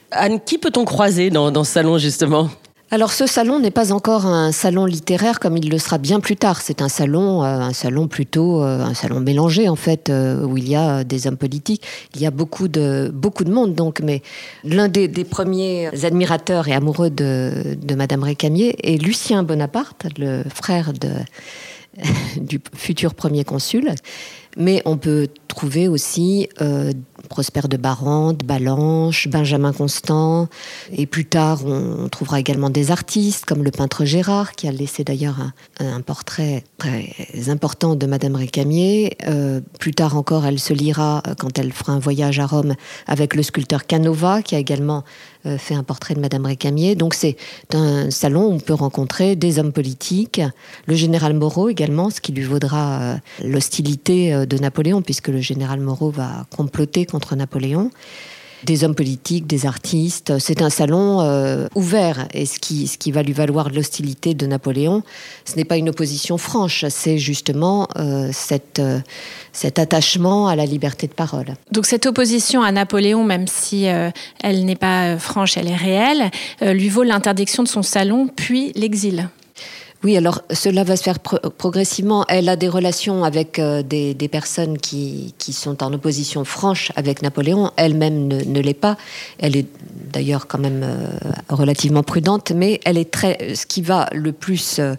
Anne, 0.10 0.40
qui 0.44 0.58
peut-on 0.58 0.86
croiser 0.86 1.30
dans, 1.30 1.52
dans 1.52 1.64
ce 1.64 1.74
salon 1.74 2.00
justement? 2.00 2.50
Alors 2.94 3.12
ce 3.12 3.26
salon 3.26 3.60
n'est 3.60 3.72
pas 3.72 3.92
encore 3.92 4.28
un 4.28 4.52
salon 4.52 4.86
littéraire 4.86 5.40
comme 5.40 5.58
il 5.58 5.68
le 5.68 5.80
sera 5.80 5.98
bien 5.98 6.20
plus 6.20 6.36
tard. 6.36 6.62
C'est 6.62 6.80
un 6.80 6.90
salon, 6.90 7.44
euh, 7.44 7.58
un 7.58 7.74
salon 7.74 8.08
plutôt, 8.08 8.62
euh, 8.62 8.82
un 8.82 8.94
salon 8.94 9.20
mélangé 9.20 9.68
en 9.68 9.76
fait, 9.76 10.12
euh, 10.12 10.46
où 10.46 10.58
il 10.58 10.70
y 10.70 10.76
a 10.76 11.04
des 11.04 11.26
hommes 11.26 11.38
politiques, 11.38 11.82
il 12.14 12.22
y 12.22 12.28
a 12.28 12.30
beaucoup 12.30 12.68
de 12.68 13.10
beaucoup 13.12 13.46
de 13.46 13.52
monde. 13.52 13.74
Donc, 13.74 14.02
mais 14.04 14.22
l'un 14.64 14.90
des, 14.90 15.08
premiers 15.24 16.06
admirateurs 16.06 16.68
et 16.68 16.74
amoureux 16.74 17.10
de, 17.10 17.76
de 17.82 17.96
Madame 17.96 18.22
Récamier 18.22 18.76
est 18.84 19.02
Lucien 19.02 19.42
Bonaparte, 19.42 20.06
le 20.20 20.44
frère 20.54 20.94
de 20.94 21.10
du 22.38 22.62
futur 22.76 23.16
premier 23.16 23.44
consul. 23.44 23.90
Mais 24.56 24.84
on 24.86 24.98
peut 24.98 25.30
trouver 25.48 25.88
aussi 25.88 26.48
Prosper 27.34 27.68
de 27.68 27.78
Barante, 27.78 28.46
Balanche, 28.46 29.28
Benjamin 29.28 29.74
Constant. 29.74 30.50
Et 30.92 31.08
plus 31.08 31.26
tard, 31.26 31.66
on, 31.66 32.08
trouvera 32.08 32.40
également 32.40 32.70
des 32.70 32.92
artistes 32.92 33.46
comme 33.46 33.64
le 33.64 33.72
peintre 33.72 34.06
Gérard, 34.06 34.52
qui 34.52 34.68
a 34.68 34.72
laissé 34.72 35.04
d'ailleurs 35.04 35.38
un, 35.80 36.02
portrait 36.02 36.64
très 36.78 37.10
important 37.48 37.96
de 37.96 38.06
Madame 38.06 38.36
Récamier. 38.36 39.18
Euh, 39.28 39.62
plus 39.80 39.96
tard 39.96 40.16
encore, 40.16 40.46
elle 40.46 40.60
se 40.60 40.74
lira 40.74 41.24
euh, 41.26 41.34
quand 41.34 41.58
elle 41.58 41.74
fera 41.74 41.94
un 41.94 42.00
voyage 42.00 42.38
à 42.38 42.46
Rome 42.46 42.76
avec 43.08 43.34
le 43.34 43.42
sculpteur 43.42 43.88
Canova, 43.88 44.44
qui 44.44 44.54
a 44.54 44.60
également 44.60 45.04
fait 45.58 45.76
un 45.76 45.84
portrait 45.84 46.14
de 46.14 46.20
Madame 46.20 46.46
Récamier. 46.46 46.96
Donc 46.96 47.14
c'est 47.14 47.38
un 47.74 48.12
salon 48.12 48.48
où 48.48 48.54
on 48.54 48.60
peut 48.60 48.74
rencontrer 48.74 49.36
des 49.36 49.60
hommes 49.60 49.72
politiques, 49.72 50.42
le 50.86 50.96
général 50.96 51.34
Moreau 51.34 51.70
également, 51.70 52.10
ce 52.10 52.22
qui 52.22 52.32
lui 52.32 52.44
vaudra 52.44 53.18
l'hostilité 53.44 54.46
de 54.46 54.58
Napoléon, 54.58 55.02
puisque 55.02 55.30
le 55.30 55.42
général 55.42 55.80
Moreau 55.80 56.10
va 56.10 56.46
comploter 56.56 57.06
contre 57.06 57.36
Napoléon 57.36 57.92
des 58.66 58.84
hommes 58.84 58.96
politiques, 58.96 59.48
des 59.48 59.66
artistes. 59.66 60.40
C'est 60.40 60.62
un 60.62 60.70
salon 60.70 61.22
euh, 61.22 61.68
ouvert 61.76 62.28
et 62.34 62.46
ce 62.46 62.60
qui, 62.60 62.88
ce 62.88 62.98
qui 62.98 63.12
va 63.12 63.24
lui 63.24 63.34
valoir 63.34 63.70
l'hostilité 63.70 64.34
de 64.34 64.46
Napoléon, 64.46 65.04
ce 65.46 65.56
n'est 65.56 65.66
pas 65.66 65.78
une 65.78 65.90
opposition 65.90 66.38
franche, 66.38 66.86
c'est 66.90 67.18
justement 67.18 67.88
euh, 67.98 68.32
euh, 68.80 69.00
cet 69.52 69.80
attachement 69.80 70.48
à 70.48 70.56
la 70.56 70.66
liberté 70.66 71.08
de 71.08 71.14
parole. 71.14 71.56
Donc 71.72 71.86
cette 71.86 72.06
opposition 72.06 72.62
à 72.62 72.72
Napoléon, 72.72 73.24
même 73.24 73.48
si 73.48 73.84
elle 73.84 74.66
n'est 74.66 74.76
pas 74.76 75.18
franche, 75.18 75.58
elle 75.58 75.68
est 75.68 75.76
réelle, 75.76 76.32
lui 76.62 76.90
vaut 76.90 77.04
l'interdiction 77.04 77.64
de 77.64 77.68
son 77.68 77.84
salon 77.84 78.28
puis 78.28 78.72
l'exil. 78.76 79.30
Oui, 80.04 80.18
alors 80.18 80.42
cela 80.52 80.84
va 80.84 80.98
se 80.98 81.04
faire 81.04 81.20
progressivement. 81.20 82.26
Elle 82.28 82.50
a 82.50 82.58
des 82.58 82.68
relations 82.68 83.24
avec 83.24 83.58
euh, 83.58 83.84
des, 83.84 84.28
personnes 84.28 84.78
qui, 84.78 85.34
sont 85.40 85.82
en 85.82 85.94
opposition 85.94 86.44
franche 86.44 86.92
avec 86.98 87.22
Napoléon. 87.22 87.72
Elle-même 87.78 88.28
ne, 88.28 88.60
l'est 88.60 88.74
pas. 88.74 88.98
Elle 89.38 89.56
est 89.56 89.68
d'ailleurs 90.12 90.48
quand 90.48 90.60
même 90.60 90.82
euh, 90.84 91.08
relativement 91.48 92.04
prudente, 92.04 92.52
mais 92.52 92.82
elle 92.84 92.98
est 92.98 93.12
très. 93.12 93.56
Ce 93.56 93.66
qui 93.66 93.82
va 93.82 94.10
le 94.12 94.34
plus 94.34 94.80
euh, 94.80 94.96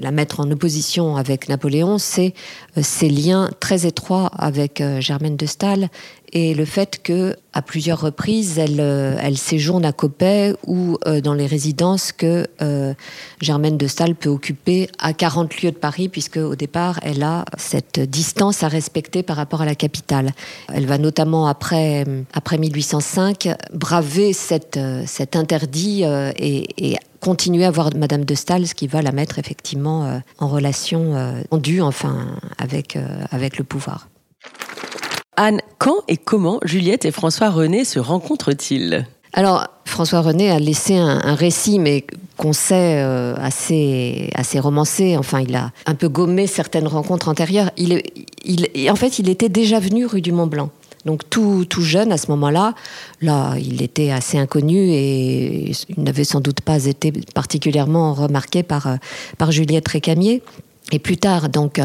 la 0.00 0.10
mettre 0.10 0.40
en 0.40 0.50
opposition 0.50 1.16
avec 1.16 1.50
Napoléon, 1.50 1.98
c'est 1.98 2.32
ses 2.80 3.10
liens 3.10 3.50
très 3.60 3.86
étroits 3.86 4.30
avec 4.38 4.82
Germaine 5.00 5.36
de 5.36 5.46
Staël 5.46 5.90
et 6.36 6.52
le 6.52 6.66
fait 6.66 7.02
que 7.02 7.34
à 7.54 7.62
plusieurs 7.62 7.98
reprises 7.98 8.58
elle, 8.58 8.78
euh, 8.78 9.34
séjourne 9.36 9.86
à 9.86 9.92
Coppet 9.92 10.52
ou 10.66 10.98
euh, 11.06 11.22
dans 11.22 11.32
les 11.32 11.46
résidences 11.46 12.12
que 12.12 12.46
euh, 12.60 12.92
Germaine 13.40 13.78
de 13.78 13.86
Staël 13.86 14.14
peut 14.14 14.28
occuper 14.28 14.90
à 14.98 15.14
40 15.14 15.62
lieues 15.62 15.70
de 15.70 15.78
Paris 15.78 16.10
puisque 16.10 16.36
au 16.36 16.54
départ 16.54 17.00
elle 17.02 17.22
a 17.22 17.46
cette 17.56 18.00
distance 18.00 18.62
à 18.62 18.68
respecter 18.68 19.22
par 19.22 19.36
rapport 19.36 19.62
à 19.62 19.64
la 19.64 19.74
capitale. 19.74 20.32
Elle 20.70 20.84
va 20.84 20.98
notamment 20.98 21.46
après 21.46 22.04
après 22.34 22.58
1805 22.58 23.56
braver 23.72 24.34
cet 24.34 24.76
interdit 25.36 26.02
et, 26.04 26.92
et 26.92 26.96
continuer 27.20 27.64
à 27.64 27.70
voir 27.70 27.88
Madame 27.96 28.26
de 28.26 28.34
Staël, 28.34 28.68
ce 28.68 28.74
qui 28.74 28.88
va 28.88 29.00
la 29.00 29.12
mettre 29.12 29.38
effectivement 29.38 30.20
en 30.38 30.48
relation 30.48 31.42
tendue 31.48 31.80
enfin 31.80 32.26
avec 32.58 32.98
avec 33.30 33.56
le 33.56 33.64
pouvoir. 33.64 34.08
Anne, 35.36 35.60
quand 35.78 36.02
et 36.08 36.16
comment 36.16 36.58
Juliette 36.64 37.04
et 37.04 37.10
François 37.10 37.50
René 37.50 37.84
se 37.84 37.98
rencontrent-ils? 37.98 39.06
Alors, 39.32 39.66
François 39.84 40.22
René 40.22 40.50
a 40.50 40.58
laissé 40.58 40.96
un, 40.96 41.34
récit, 41.34 41.78
mais 41.78 42.06
qu'on 42.38 42.54
sait 42.54 43.02
euh, 43.02 43.34
assez, 43.36 44.30
assez 44.34 44.58
romancé. 44.58 45.16
Enfin, 45.18 45.40
il 45.40 45.54
a 45.54 45.72
un 45.84 45.94
peu 45.94 46.08
gommé 46.08 46.46
certaines 46.46 46.86
rencontres 46.86 47.28
antérieures. 47.28 47.70
Il, 47.76 48.02
en 48.90 48.96
fait, 48.96 49.18
il 49.18 49.28
était 49.28 49.50
déjà 49.50 49.78
venu 49.78 50.06
rue 50.06 50.22
du 50.22 50.32
Mont 50.32 50.46
Blanc. 50.46 50.70
Donc 51.04 51.28
tout, 51.30 51.64
tout 51.68 51.82
jeune 51.82 52.12
à 52.12 52.16
ce 52.16 52.30
moment-là, 52.32 52.74
là, 53.20 53.54
il 53.58 53.80
était 53.80 54.10
assez 54.10 54.38
inconnu 54.38 54.76
et 54.76 55.70
il 55.70 56.02
n'avait 56.02 56.24
sans 56.24 56.40
doute 56.40 56.62
pas 56.62 56.84
été 56.86 57.12
particulièrement 57.32 58.12
remarqué 58.12 58.64
par, 58.64 58.88
euh, 58.88 58.96
par 59.38 59.52
Juliette 59.52 59.86
Récamier. 59.86 60.42
Et 60.92 60.98
plus 60.98 61.16
tard, 61.16 61.48
donc, 61.48 61.80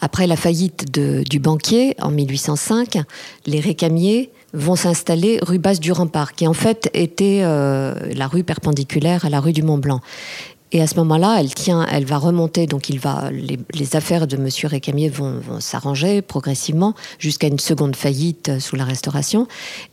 après 0.00 0.26
la 0.26 0.36
faillite 0.36 0.92
du 0.92 1.38
banquier 1.40 1.96
en 2.00 2.10
1805, 2.10 2.98
les 3.46 3.60
récamiers 3.60 4.30
vont 4.52 4.76
s'installer 4.76 5.38
rue 5.42 5.58
Basse 5.58 5.80
du 5.80 5.90
Rempart, 5.90 6.34
qui 6.34 6.46
en 6.46 6.52
fait 6.52 6.88
était 6.94 7.42
la 7.42 8.28
rue 8.28 8.44
perpendiculaire 8.44 9.24
à 9.24 9.30
la 9.30 9.40
rue 9.40 9.52
du 9.52 9.62
Mont 9.62 9.78
Blanc. 9.78 10.00
Et 10.72 10.82
à 10.82 10.86
ce 10.86 10.96
moment-là, 10.96 11.36
elle 11.38 11.54
tient, 11.54 11.86
elle 11.86 12.04
va 12.04 12.18
remonter, 12.18 12.66
donc 12.66 12.88
il 12.88 12.98
va, 12.98 13.30
les, 13.30 13.96
affaires 13.96 14.26
de 14.26 14.36
Monsieur 14.36 14.66
Récamier 14.66 15.08
vont, 15.08 15.38
vont 15.38 15.60
s'arranger 15.60 16.22
progressivement 16.22 16.94
jusqu'à 17.18 17.46
une 17.46 17.60
seconde 17.60 17.94
faillite 17.94 18.58
sous 18.58 18.74
la 18.74 18.84
Restauration. 18.84 19.46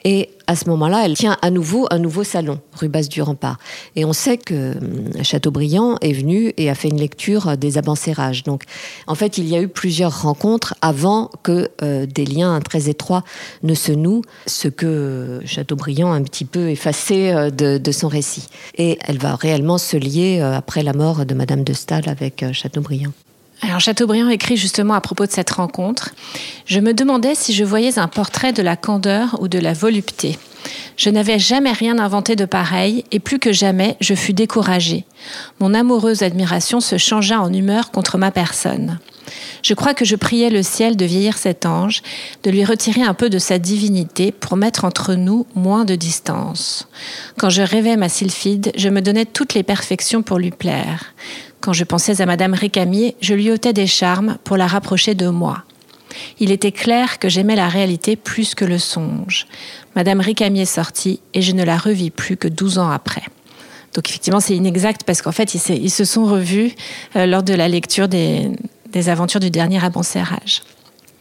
Et 0.03 0.31
à 0.47 0.55
ce 0.55 0.69
moment-là, 0.69 1.05
elle 1.05 1.15
tient 1.15 1.38
à 1.41 1.50
nouveau 1.50 1.88
un 1.91 2.00
nouveau 2.00 2.23
salon, 2.23 2.59
rue 2.73 2.89
Basse 2.89 3.09
du 3.09 3.21
Rempart. 3.21 3.57
Et 3.95 4.05
on 4.05 4.13
sait 4.13 4.38
que 4.38 4.77
hum, 4.77 5.23
Chateaubriand 5.23 5.97
est 6.01 6.13
venu 6.13 6.53
et 6.57 6.69
a 6.69 6.75
fait 6.75 6.89
une 6.89 7.00
lecture 7.00 7.57
des 7.57 7.77
avancérages. 7.77 8.43
Donc, 8.43 8.63
en 9.07 9.15
fait, 9.15 9.38
il 9.38 9.47
y 9.47 9.55
a 9.55 9.62
eu 9.62 9.67
plusieurs 9.67 10.21
rencontres 10.23 10.75
avant 10.81 11.29
que 11.43 11.69
euh, 11.81 12.05
des 12.05 12.25
liens 12.25 12.59
très 12.62 12.89
étroits 12.89 13.23
ne 13.63 13.73
se 13.73 13.91
nouent, 13.91 14.21
ce 14.47 14.67
que 14.67 15.41
Chateaubriand 15.45 16.12
a 16.12 16.15
un 16.15 16.23
petit 16.23 16.45
peu 16.45 16.69
effacé 16.69 17.31
euh, 17.31 17.50
de, 17.50 17.91
son 17.91 18.07
récit. 18.07 18.47
Et 18.77 18.97
elle 19.07 19.19
va 19.19 19.35
réellement 19.35 19.77
se 19.77 19.97
lier 19.97 20.39
euh, 20.41 20.55
après 20.55 20.83
la 20.83 20.93
mort 20.93 21.25
de 21.25 21.33
Madame 21.33 21.63
de 21.63 21.73
Staël 21.73 22.09
avec 22.09 22.45
Chateaubriand. 22.53 23.12
Alors 23.63 23.79
Chateaubriand 23.79 24.27
écrit 24.27 24.58
justement 24.58 24.93
à 24.93 25.00
propos 25.00 25.25
de 25.25 25.32
cette 25.32 25.51
rencontre 25.51 26.10
Je 26.65 26.82
me 26.82 26.93
demandais 26.93 27.34
si 27.34 27.53
je 27.53 27.63
voyais 27.63 27.98
un 27.98 28.10
portrait 28.10 28.51
de 28.51 28.62
la 28.62 28.75
candeur 28.75 29.38
ou 29.41 29.48
de 29.48 29.58
la 29.58 29.72
volupté. 29.72 30.38
Je 30.98 31.10
n'avais 31.10 31.39
jamais 31.39 31.72
rien 31.72 31.98
inventé 31.98 32.36
de 32.36 32.43
pareil, 32.43 33.05
et 33.12 33.20
plus 33.20 33.39
que 33.39 33.53
jamais, 33.53 33.96
je 34.01 34.15
fus 34.15 34.34
découragée. 34.34 35.05
Mon 35.60 35.74
amoureuse 35.74 36.24
admiration 36.24 36.82
se 36.82 36.98
changea 36.98 37.39
en 37.39 37.51
humeur 37.53 37.91
contre 37.91 38.17
ma 38.17 38.32
personne. 38.32 39.00
Je 39.63 39.74
crois 39.74 39.93
que 39.93 40.03
je 40.03 40.17
priais 40.17 40.50
le 40.50 40.62
ciel 40.62 40.98
de 40.98 41.05
vieillir 41.05 41.38
cet 41.38 41.65
ange, 41.65 42.01
de 42.43 42.51
lui 42.51 42.65
retirer 42.65 43.01
un 43.01 43.13
peu 43.13 43.29
de 43.29 43.39
sa 43.39 43.60
divinité 43.60 44.34
pour 44.34 44.58
mettre 44.58 44.84
entre 44.84 45.15
nous 45.15 45.48
moins 45.55 45.86
de 45.86 45.96
distance. 45.96 46.89
Quand 47.38 47.50
je 47.50 47.62
rêvais 47.62 47.96
ma 47.96 48.10
sylphide, 48.10 48.74
je 48.75 48.89
me 48.89 49.01
donnais 49.01 49.25
toutes 49.25 49.53
les 49.53 49.63
perfections 49.63 50.22
pour 50.22 50.38
lui 50.38 50.51
plaire. 50.51 51.13
Quand 51.63 51.72
je 51.72 51.86
pensais 51.86 52.20
à 52.20 52.25
Madame 52.25 52.53
Récamier, 52.53 53.15
je 53.22 53.34
lui 53.34 53.50
ôtais 53.50 53.72
des 53.72 53.88
charmes 53.88 54.38
pour 54.43 54.58
la 54.58 54.67
rapprocher 54.67 55.15
de 55.15 55.29
moi. 55.29 55.63
Il 56.41 56.51
était 56.51 56.74
clair 56.74 57.20
que 57.20 57.29
j'aimais 57.29 57.55
la 57.55 57.70
réalité 57.70 58.17
plus 58.17 58.53
que 58.53 58.65
le 58.65 58.77
songe. 58.77 59.48
Madame 59.96 60.20
Récamier 60.20 60.65
sortit 60.65 61.22
et 61.34 61.41
je 61.41 61.53
ne 61.53 61.63
la 61.63 61.77
revis 61.77 62.10
plus 62.10 62.36
que 62.36 62.50
douze 62.50 62.79
ans 62.79 62.89
après. 62.89 63.24
Donc 63.93 64.10
effectivement, 64.10 64.41
c'est 64.41 64.58
inexact 64.58 65.05
parce 65.05 65.22
qu'en 65.22 65.32
fait, 65.32 65.55
ils, 65.55 65.89
se 65.89 66.03
sont 66.03 66.25
revus 66.25 66.74
euh, 67.15 67.25
lors 67.25 67.43
de 67.43 67.53
la 67.53 67.70
lecture 67.70 68.10
des, 68.10 68.51
aventures 69.08 69.39
du 69.39 69.50
dernier 69.50 69.82
avancérage. 69.82 70.63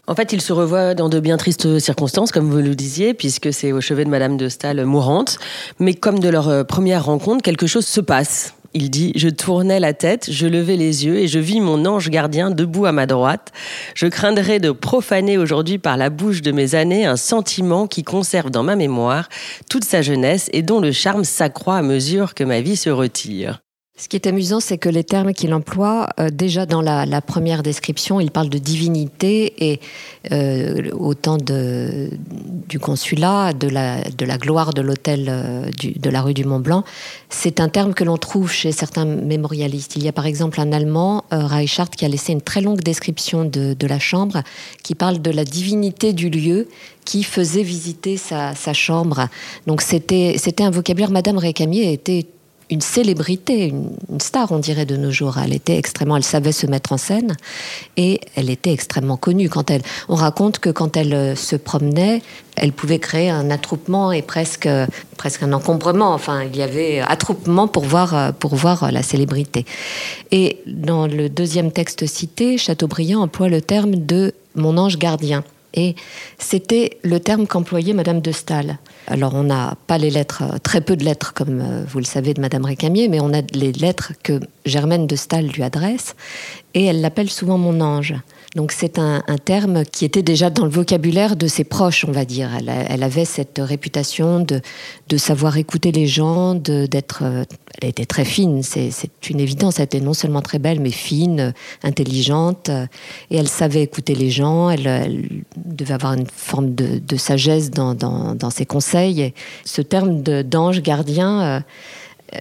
En 0.08 0.16
fait, 0.16 0.32
ils 0.32 0.40
se 0.40 0.52
revoient 0.52 0.94
dans 0.94 1.08
de 1.08 1.20
bien 1.20 1.36
tristes 1.36 1.78
circonstances, 1.78 2.32
comme 2.32 2.50
vous 2.50 2.58
le 2.58 2.74
disiez, 2.74 3.14
puisque 3.14 3.52
c'est 3.52 3.70
au 3.70 3.80
chevet 3.80 4.04
de 4.04 4.10
Madame 4.10 4.36
de 4.36 4.48
Staël 4.48 4.84
mourante. 4.86 5.38
Mais 5.78 5.94
comme 5.94 6.18
de 6.18 6.28
leur 6.28 6.48
euh, 6.48 6.64
première 6.64 7.04
rencontre, 7.04 7.42
quelque 7.42 7.68
chose 7.68 7.86
se 7.86 8.00
passe. 8.00 8.54
Il 8.74 8.90
dit 8.90 9.12
Je 9.16 9.28
tournais 9.28 9.80
la 9.80 9.92
tête, 9.92 10.30
je 10.30 10.46
levais 10.46 10.76
les 10.76 11.04
yeux 11.04 11.18
et 11.18 11.28
je 11.28 11.38
vis 11.38 11.60
mon 11.60 11.84
ange 11.84 12.08
gardien 12.08 12.50
debout 12.50 12.86
à 12.86 12.92
ma 12.92 13.06
droite. 13.06 13.52
Je 13.94 14.06
craindrais 14.06 14.60
de 14.60 14.70
profaner 14.70 15.36
aujourd'hui 15.38 15.78
par 15.78 15.96
la 15.96 16.10
bouche 16.10 16.42
de 16.42 16.52
mes 16.52 16.74
années 16.74 17.04
un 17.04 17.16
sentiment 17.16 17.86
qui 17.86 18.02
conserve 18.02 18.50
dans 18.50 18.62
ma 18.62 18.76
mémoire 18.76 19.28
toute 19.68 19.84
sa 19.84 20.00
jeunesse 20.00 20.48
et 20.52 20.62
dont 20.62 20.80
le 20.80 20.92
charme 20.92 21.24
s'accroît 21.24 21.76
à 21.76 21.82
mesure 21.82 22.34
que 22.34 22.44
ma 22.44 22.60
vie 22.60 22.76
se 22.76 22.90
retire. 22.90 23.60
Ce 23.94 24.08
qui 24.08 24.16
est 24.16 24.26
amusant, 24.26 24.58
c'est 24.58 24.78
que 24.78 24.88
les 24.88 25.04
termes 25.04 25.34
qu'il 25.34 25.52
emploie, 25.52 26.08
euh, 26.18 26.30
déjà 26.30 26.64
dans 26.64 26.80
la, 26.80 27.20
première 27.20 27.62
description, 27.62 28.20
il 28.20 28.30
parle 28.30 28.48
de 28.48 28.56
divinité 28.56 29.70
et 29.70 29.80
euh, 30.32 30.90
au 30.92 31.12
temps 31.12 31.36
du 31.36 32.78
consulat, 32.80 33.52
de 33.52 33.68
la, 33.68 34.38
gloire 34.38 34.72
de 34.72 34.80
l'hôtel 34.80 35.26
euh, 35.28 35.70
de 35.84 36.10
la 36.10 36.22
rue 36.22 36.32
du 36.32 36.44
Mont 36.44 36.58
Blanc. 36.58 36.84
C'est 37.28 37.60
un 37.60 37.68
terme 37.68 37.92
que 37.92 38.02
l'on 38.02 38.16
trouve 38.16 38.50
chez 38.50 38.72
certains 38.72 39.04
mémorialistes. 39.04 39.94
Il 39.94 40.02
y 40.02 40.08
a 40.08 40.12
par 40.12 40.26
exemple 40.26 40.58
un 40.60 40.72
Allemand, 40.72 41.24
Reichhardt, 41.30 41.90
qui 41.94 42.06
a 42.06 42.08
laissé 42.08 42.32
une 42.32 42.42
très 42.42 42.62
longue 42.62 42.80
description 42.80 43.44
de, 43.44 43.86
la 43.86 43.98
chambre, 43.98 44.42
qui 44.82 44.94
parle 44.94 45.20
de 45.20 45.30
la 45.30 45.44
divinité 45.44 46.14
du 46.14 46.30
lieu 46.30 46.66
qui 47.04 47.24
faisait 47.24 47.62
visiter 47.62 48.16
sa 48.16 48.72
chambre. 48.72 49.28
Donc 49.66 49.82
c'était 49.82 50.34
un 50.60 50.70
vocabulaire. 50.70 51.10
Madame 51.10 51.36
Récamier 51.36 51.92
était 51.92 52.26
une 52.72 52.80
célébrité, 52.80 53.66
une, 53.66 53.90
star, 54.18 54.50
on 54.50 54.58
dirait 54.58 54.86
de 54.86 54.96
nos 54.96 55.10
jours. 55.10 55.36
Elle 55.38 55.52
était 55.52 55.76
extrêmement, 55.76 56.16
elle 56.16 56.24
savait 56.24 56.52
se 56.52 56.66
mettre 56.66 56.92
en 56.92 56.96
scène 56.96 57.36
et 57.98 58.18
elle 58.34 58.48
était 58.48 58.72
extrêmement 58.72 59.18
connue. 59.18 59.50
Quand 59.50 59.70
elle, 59.70 59.82
on 60.08 60.14
raconte 60.14 60.58
que 60.58 60.70
quand 60.70 60.96
elle 60.96 61.12
euh, 61.12 61.36
se 61.36 61.54
promenait, 61.54 62.22
elle 62.56 62.72
pouvait 62.72 62.98
créer 62.98 63.28
un 63.28 63.50
attroupement 63.50 64.10
et 64.10 64.22
presque, 64.22 64.68
presque 65.18 65.42
un 65.42 65.52
encombrement. 65.52 66.14
Enfin, 66.14 66.44
il 66.44 66.56
y 66.56 66.62
avait 66.62 67.00
attroupement 67.00 67.68
pour 67.68 67.84
voir, 67.84 68.16
euh, 68.16 68.32
pour 68.32 68.54
voir 68.54 68.90
la 68.90 69.02
célébrité. 69.02 69.66
Et 70.30 70.58
dans 70.66 71.06
le 71.06 71.28
deuxième 71.28 71.72
texte 71.72 72.06
cité, 72.06 72.56
Chateaubriand 72.56 73.20
emploie 73.20 73.50
le 73.50 73.60
terme 73.60 73.96
de 73.96 74.32
mon 74.54 74.78
ange 74.78 74.96
gardien. 74.96 75.44
Et 75.74 75.94
c'était 76.38 76.98
le 77.02 77.20
terme 77.20 77.46
qu'employait 77.46 77.94
Madame 77.94 78.20
de 78.20 78.32
Staël. 78.32 78.78
Alors 79.06 79.34
on 79.34 79.42
n'a 79.42 79.74
pas 79.86 79.98
les 79.98 80.10
lettres, 80.10 80.42
euh, 80.42 80.58
très 80.62 80.80
peu 80.80 80.96
de 80.96 81.04
lettres 81.04 81.32
comme 81.34 81.60
euh, 81.60 81.84
vous 81.88 81.98
le 81.98 82.04
savez 82.04 82.34
de 82.34 82.40
Madame 82.40 82.64
Récamier, 82.64 83.08
mais 83.08 83.20
on 83.20 83.32
a 83.32 83.42
les 83.52 83.72
lettres 83.72 84.12
que 84.22 84.40
Germaine 84.64 85.06
de 85.06 85.16
Staël 85.16 85.48
lui 85.48 85.62
adresse 85.62 86.14
et 86.74 86.84
elle 86.84 87.00
l'appelle 87.00 87.30
souvent 87.30 87.58
mon 87.58 87.80
ange. 87.80 88.14
Donc 88.54 88.72
c'est 88.72 88.98
un, 88.98 89.22
terme 89.42 89.84
qui 89.84 90.04
était 90.04 90.22
déjà 90.22 90.50
dans 90.50 90.64
le 90.64 90.70
vocabulaire 90.70 91.36
de 91.36 91.46
ses 91.46 91.64
proches, 91.64 92.04
on 92.06 92.12
va 92.12 92.26
dire. 92.26 92.50
Elle, 92.54 93.02
avait 93.02 93.24
cette 93.24 93.58
réputation 93.58 94.40
de, 94.40 94.60
de, 95.08 95.16
savoir 95.16 95.56
écouter 95.56 95.90
les 95.90 96.06
gens, 96.06 96.54
d'être. 96.54 97.22
Euh, 97.22 97.44
elle 97.80 97.88
était 97.88 98.04
très 98.04 98.26
fine, 98.26 98.62
c'est 98.62 98.90
une 99.30 99.40
évidence. 99.40 99.78
Elle 99.78 99.86
était 99.86 100.00
non 100.00 100.12
seulement 100.12 100.42
très 100.42 100.58
belle, 100.58 100.80
mais 100.80 100.90
fine, 100.90 101.54
intelligente, 101.82 102.70
et 103.30 103.36
elle 103.36 103.48
savait 103.48 103.82
écouter 103.82 104.14
les 104.14 104.30
gens. 104.30 104.68
Elle, 104.68 105.42
devait 105.56 105.94
avoir 105.94 106.12
une 106.12 106.26
forme 106.26 106.74
de, 106.74 107.16
sagesse 107.16 107.70
dans, 107.70 107.94
dans, 107.94 108.50
ses 108.50 108.66
conseils. 108.66 109.22
Et 109.22 109.34
ce 109.64 109.80
terme 109.80 110.22
d'ange 110.22 110.82
gardien. 110.82 111.40
Euh, 111.40 111.60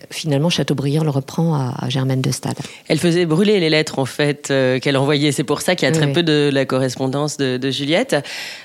finalement, 0.10 0.50
Chateaubriand 0.50 1.04
le 1.04 1.10
reprend 1.10 1.56
à, 1.56 1.90
Germaine 1.90 2.22
de 2.22 2.32
Stade. 2.32 2.58
Elle 2.88 3.00
faisait 3.00 3.26
brûler 3.26 3.60
les 3.60 3.70
lettres, 3.70 4.00
en 4.00 4.06
fait, 4.06 4.50
euh, 4.52 4.80
qu'elle 4.80 4.98
envoyait. 4.98 5.32
C'est 5.32 5.44
pour 5.44 5.62
ça 5.62 5.76
qu'il 5.76 5.88
y 5.88 5.92
a 5.92 5.94
très 5.94 6.12
peu 6.12 6.24
de 6.24 6.50
la 6.52 6.66
correspondance 6.66 7.38
de, 7.38 7.72
Juliette. 7.72 8.16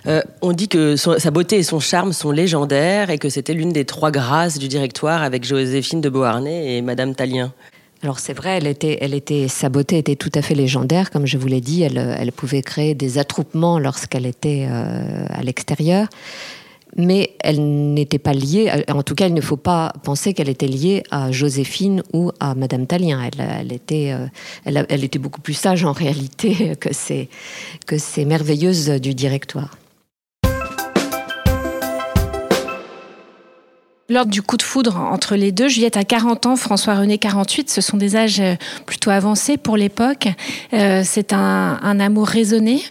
Euh, 0.06 0.23
on 0.42 0.52
dit 0.52 0.68
que 0.68 0.97
sa 0.97 1.30
beauté 1.30 1.56
et 1.56 1.62
son 1.62 1.80
charme 1.80 2.12
sont 2.12 2.30
légendaires 2.30 3.11
et 3.11 3.18
que 3.18 3.28
c'était 3.28 3.54
l'une 3.54 3.73
des 3.73 3.85
trois 3.85 4.11
grâces 4.11 4.59
du 4.59 4.68
directoire 4.68 5.23
avec 5.23 5.45
Joséphine 5.45 6.00
de 6.00 6.09
Beauharnais 6.09 6.76
et 6.76 6.83
Madame 6.83 7.14
Talien. 7.14 7.52
Alors 8.02 8.18
c'est 8.18 8.33
vrai, 8.33 8.59
elle 8.59 8.66
était, 8.66 8.99
elle 9.00 9.14
était, 9.14 9.49
sa 9.49 9.68
beauté 9.68 9.99
était 9.99 10.16
tout 10.16 10.30
à 10.35 10.42
fait 10.42 10.54
légendaire, 10.54 11.11
comme 11.11 11.26
je 11.26 11.38
vous 11.38 11.47
l'ai 11.47 11.61
dit. 11.61 11.83
Elle, 11.83 11.99
elle 12.18 12.33
pouvait 12.33 12.62
créer 12.62 12.95
des 12.95 13.18
attroupements 13.18 13.78
lorsqu'elle 13.78 14.26
était 14.26 14.66
à 14.66 15.42
l'extérieur 15.42 16.09
mais 16.97 17.35
elle 17.41 17.93
n'était 17.95 18.19
pas 18.19 18.33
liée, 18.33 18.73
en 18.88 19.03
tout 19.03 19.15
cas, 19.15 19.29
il 19.29 19.35
ne 19.35 19.41
faut 19.41 19.59
pas 19.59 19.93
penser 20.03 20.33
qu'elle 20.33 20.49
était 20.49 20.67
liée 20.67 21.03
à 21.11 21.31
Joséphine 21.31 22.03
ou 22.12 22.31
à 22.41 22.55
Madame 22.55 22.87
Talien. 22.87 23.21
Elle, 23.23 23.73
était, 23.73 24.12
euh, 24.12 24.26
elle, 24.65 25.05
était 25.05 25.19
beaucoup 25.19 25.41
plus 25.41 25.55
sage 25.55 25.85
en 25.85 25.93
réalité 25.93 26.75
que 26.81 26.93
ces, 26.93 27.29
que 27.87 27.99
ces 27.99 28.25
merveilleuses 28.25 28.88
du 28.88 29.15
directoire. 29.15 29.76
Lors 34.09 34.26
du 34.26 34.41
coup 34.41 34.57
de 34.57 34.62
foudre 34.62 34.97
entre 34.97 35.35
les 35.35 35.50
deux, 35.50 35.69
Juliette 35.69 35.97
a 35.97 36.05
40 36.05 36.47
ans, 36.47 36.57
François-René 36.57 37.19
48, 37.19 37.69
ce 37.69 37.81
sont 37.81 37.97
des 37.97 38.15
âges 38.15 38.41
plutôt 38.87 39.11
avancés 39.11 39.57
pour 39.57 39.76
l'époque. 39.76 40.29
Euh, 40.73 41.03
c'est 41.05 41.33
un 41.33 42.00
amour 42.00 42.29
raisonné 42.29 42.83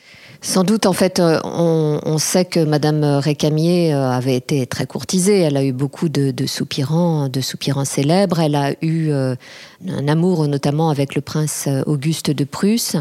sans 0.46 0.64
doute, 0.64 0.86
en 0.86 0.94
fait, 0.94 1.20
euh, 1.20 1.40
on, 1.44 2.20
sait 2.20 2.46
que 2.46 2.60
Madame 2.60 3.04
Récamier 3.04 3.96
euh, 3.96 4.12
avait 4.12 4.36
été 4.36 4.68
très 4.68 4.86
courtisée. 4.86 5.40
Elle 5.40 5.58
a 5.58 5.64
eu 5.64 5.72
beaucoup 5.72 6.08
de, 6.08 6.46
soupirants, 6.46 7.30
de 7.30 7.42
soupirants 7.42 7.84
célèbres. 7.84 8.40
Elle 8.40 8.54
a 8.54 8.74
eu 8.84 9.10
euh, 9.10 9.36
un 9.88 10.08
amour, 10.08 10.48
notamment 10.48 10.90
avec 10.90 11.16
le 11.16 11.22
prince 11.22 11.68
Auguste 11.86 12.32
de 12.32 12.44
Prusse, 12.44 12.96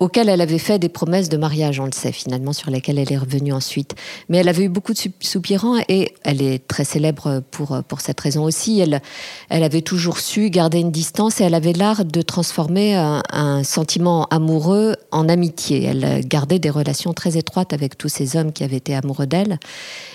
auquel 0.00 0.28
elle 0.28 0.40
avait 0.40 0.58
fait 0.58 0.78
des 0.78 0.88
promesses 0.88 1.28
de 1.28 1.36
mariage, 1.36 1.80
on 1.80 1.86
le 1.86 1.92
sait 1.92 2.12
finalement, 2.12 2.52
sur 2.52 2.70
lesquelles 2.70 2.98
elle 2.98 3.12
est 3.12 3.18
revenue 3.18 3.52
ensuite. 3.52 3.94
Mais 4.28 4.38
elle 4.38 4.48
avait 4.48 4.64
eu 4.64 4.68
beaucoup 4.68 4.92
de 4.92 4.98
soupirants 5.20 5.78
et 5.88 6.12
elle 6.22 6.42
est 6.42 6.66
très 6.66 6.84
célèbre 6.84 7.42
pour, 7.50 7.82
pour 7.86 8.00
cette 8.00 8.20
raison 8.20 8.44
aussi. 8.44 8.80
Elle, 8.80 9.00
elle 9.48 9.62
avait 9.62 9.82
toujours 9.82 10.18
su 10.18 10.50
garder 10.50 10.78
une 10.78 10.90
distance 10.90 11.40
et 11.40 11.44
elle 11.44 11.54
avait 11.54 11.72
l'art 11.72 12.04
de 12.04 12.22
transformer 12.22 12.94
un, 12.94 13.22
un 13.30 13.64
sentiment 13.64 14.26
amoureux 14.30 14.96
en 15.10 15.28
amitié. 15.28 15.84
Elle 15.84 16.24
gardait 16.26 16.58
des 16.58 16.70
relations 16.70 17.12
très 17.12 17.36
étroite 17.36 17.72
avec 17.72 17.96
tous 17.96 18.08
ces 18.08 18.36
hommes 18.36 18.52
qui 18.52 18.64
avaient 18.64 18.76
été 18.76 18.94
amoureux 18.94 19.26
d'elle, 19.26 19.58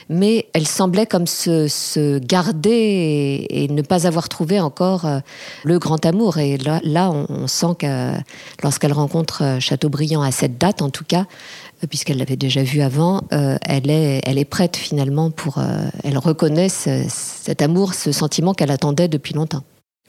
mais 0.10 0.48
elle 0.54 0.68
semblait 0.68 1.06
comme 1.06 1.28
se, 1.28 2.20
garder 2.20 3.48
et, 3.50 3.68
ne 3.68 3.82
pas 3.82 4.08
avoir 4.08 4.30
trouvé 4.30 4.60
encore 4.60 5.06
euh, 5.06 5.20
le 5.64 5.80
grand 5.80 6.05
amour. 6.06 6.38
Et 6.38 6.58
là, 6.58 7.12
on, 7.12 7.48
sent 7.48 7.76
que 7.80 8.14
lorsqu'elle 8.64 8.94
rencontre 8.94 9.44
euh, 9.44 9.60
Chateaubriand 9.60 10.22
à 10.22 10.32
cette 10.32 10.58
date, 10.58 10.82
en 10.82 10.90
tout 10.90 11.04
cas, 11.04 11.26
puisqu'elle 11.90 12.18
l'avait 12.18 12.38
déjà 12.38 12.64
vu 12.64 12.82
avant, 12.82 13.22
elle, 13.30 13.90
est, 13.90 14.22
elle 14.26 14.40
est 14.40 14.46
prête 14.46 14.78
finalement 14.78 15.30
pour... 15.30 15.60
elle 16.04 16.18
reconnaît 16.18 16.70
cet 16.70 17.62
amour, 17.62 17.94
ce 17.94 18.12
sentiment 18.12 18.54
qu'elle 18.54 18.72
attendait 18.72 19.10
depuis 19.10 19.34
longtemps. 19.34 19.64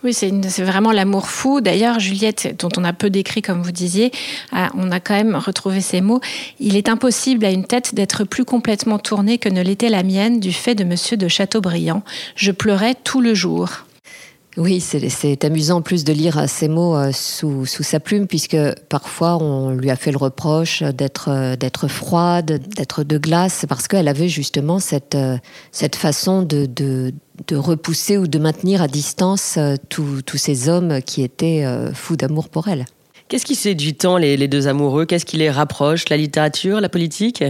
Oui, 0.05 0.12
c'est 0.12 0.62
vraiment 0.62 0.93
l'amour 0.93 1.26
fou. 1.26 1.62
D'ailleurs, 1.62 1.99
Juliette, 2.00 2.55
dont 2.59 2.69
on 2.76 2.85
a 2.85 2.93
peu 2.93 3.09
décrit, 3.09 3.41
comme 3.41 3.62
vous 3.62 3.73
disiez, 3.73 4.12
on 4.53 4.93
a 4.93 5.00
quand 5.00 5.15
même 5.15 5.35
retrouvé 5.35 5.81
ces 5.81 6.03
mots. 6.03 6.21
Il 6.61 6.76
est 6.76 6.91
impossible 6.91 7.47
à 7.47 7.50
une 7.50 7.65
tête 7.65 7.95
d'être 7.95 8.25
plus 8.25 8.45
complètement 8.45 8.99
tournée 8.99 9.38
que 9.38 9.49
ne 9.49 9.62
l'était 9.62 9.88
la 9.88 10.03
mienne 10.03 10.38
du 10.38 10.53
fait 10.53 10.75
de 10.75 10.85
Monsieur 10.85 11.17
de 11.17 11.29
Chateaubriand. 11.29 12.03
Je 12.35 12.53
pleurais 12.53 12.95
tout 12.95 13.23
le 13.23 13.33
jour. 13.33 13.86
Oui, 14.56 14.80
c'est 14.80 15.44
amusant 15.44 15.78
en 15.78 15.82
plus 15.82 16.02
de 16.02 16.14
lire 16.14 16.48
ces 16.48 16.68
mots 16.68 16.96
euh, 16.96 17.12
sous, 17.12 17.66
sous, 17.66 17.82
sa 17.82 18.00
plume, 18.00 18.26
puisque 18.26 18.56
parfois 18.88 19.36
on 19.36 19.70
lui 19.72 19.90
a 19.90 19.96
fait 19.96 20.12
le 20.12 20.16
reproche 20.16 20.82
d'être 20.82 21.28
euh, 21.28 21.88
froide, 21.88 22.62
d'être 22.75 23.04
de 23.04 23.18
glace, 23.18 23.66
parce 23.68 23.86
qu'elle 23.86 24.08
avait 24.08 24.28
justement 24.28 24.78
cette, 24.78 25.14
euh, 25.14 25.36
cette 25.72 25.94
façon 25.94 26.40
de, 26.42 26.64
de, 26.64 27.12
repousser 27.52 28.16
ou 28.16 28.26
de 28.26 28.38
maintenir 28.38 28.80
à 28.80 28.88
distance 28.88 29.58
tous 29.90 30.22
ces 30.36 30.70
hommes 30.70 31.02
qui 31.02 31.22
étaient 31.22 31.64
fous 31.92 32.16
d'amour 32.16 32.48
pour 32.48 32.68
elle. 32.68 32.86
Qu'est-ce 33.28 33.44
qui 33.44 33.54
séduit 33.54 33.94
tant 33.94 34.16
les 34.16 34.48
deux 34.48 34.68
amoureux? 34.68 35.04
Qu'est-ce 35.04 35.26
qui 35.26 35.36
les 35.36 35.50
rapproche? 35.50 36.08
La 36.08 36.16
littérature, 36.16 36.80
la 36.80 36.88
politique? 36.88 37.44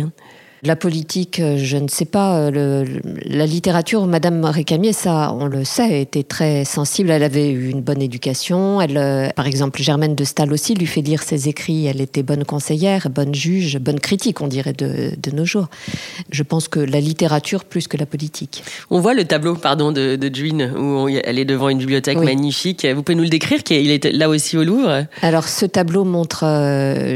La 0.67 0.77
politique, 0.77 1.41
euh, 1.41 1.57
je 1.57 1.77
ne 1.77 1.89
sais 1.89 2.05
pas. 2.05 2.39
Euh, 2.39 2.85
la 3.25 3.47
littérature, 3.47 4.07
Madame 4.07 4.45
Récamier, 4.45 4.93
ça, 4.93 5.33
on 5.39 5.47
le 5.47 5.65
sait, 5.65 6.03
était 6.03 6.25
très 6.25 6.65
sensible. 6.65 7.11
Elle 7.11 7.23
avait 7.23 7.51
eu 7.51 7.71
une 7.71 7.81
bonne 7.81 8.03
éducation. 8.03 8.81
Elle, 8.81 8.99
euh, 8.99 9.29
par 9.37 9.47
exemple, 9.47 9.81
Germaine 9.81 10.15
de 10.15 10.25
Stahl 10.25 10.53
aussi 10.53 10.75
lui 10.75 10.87
fait 10.87 11.01
lire 11.01 11.23
ses 11.23 11.49
écrits. 11.49 11.87
Elle 11.87 12.01
était 12.01 12.23
bonne 12.23 12.45
conseillère, 12.45 13.09
bonne 13.11 13.35
juge, 13.35 13.79
bonne 13.79 14.01
critique, 14.01 14.41
on 14.41 14.49
dirait, 14.49 14.73
de, 14.73 15.13
nos 15.33 15.45
jours. 15.45 15.69
Je 16.31 16.43
pense 16.43 16.69
que 16.69 16.81
la 16.81 17.01
littérature 17.01 17.65
plus 17.65 17.89
que 17.89 17.97
la 17.97 18.07
politique. 18.07 18.63
On 18.91 19.01
voit 19.01 19.15
le 19.15 19.25
tableau, 19.25 19.55
pardon, 19.55 19.93
de, 19.93 20.17
de 20.17 20.37
où 20.77 21.09
elle 21.09 21.39
est 21.39 21.45
devant 21.45 21.69
une 21.69 21.79
bibliothèque 21.79 22.19
magnifique. 22.19 22.87
Vous 22.95 23.03
pouvez 23.03 23.17
nous 23.17 23.23
le 23.23 23.29
décrire 23.29 23.61
Il 23.71 23.91
est 23.91 24.05
là 24.05 24.29
aussi 24.29 24.57
au 24.57 24.65
Louvre? 24.65 25.07
Alors, 25.23 25.49
ce 25.49 25.65
tableau 25.65 26.05
montre 26.05 26.45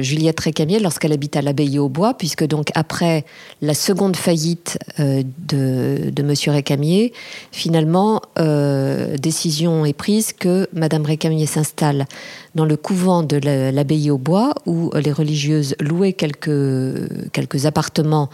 Juliette 0.01 0.41
Récamier 0.41 0.79
lorsqu'elle 0.79 1.13
habite 1.13 1.37
à 1.37 1.43
l'abbaye 1.43 1.79
au 1.79 1.89
bois, 1.89 2.15
puisque 2.15 2.45
donc 2.45 2.69
après 2.75 3.25
la 3.63 3.75
seconde 3.75 4.17
faillite 4.17 4.79
euh, 4.99 5.23
de, 5.39 6.11
de 6.11 6.23
Monsieur 6.23 6.53
Récamier, 6.53 7.13
finalement, 7.53 8.23
euh, 8.39 9.17
décision 9.17 9.85
est 9.85 9.93
prise 9.93 10.33
que 10.33 10.69
Madame 10.73 11.05
Récamier 11.05 11.47
s'installe 11.47 12.07
dans 12.55 12.65
le 12.65 12.77
couvent 12.77 13.23
de 13.23 13.37
l'abbaye 13.71 14.11
au 14.11 14.19
bois, 14.19 14.55
où 14.67 14.91
les 14.95 15.13
religieuses 15.13 15.77
louaient 15.79 16.15
quelques 16.15 17.67
appartements 17.67 18.29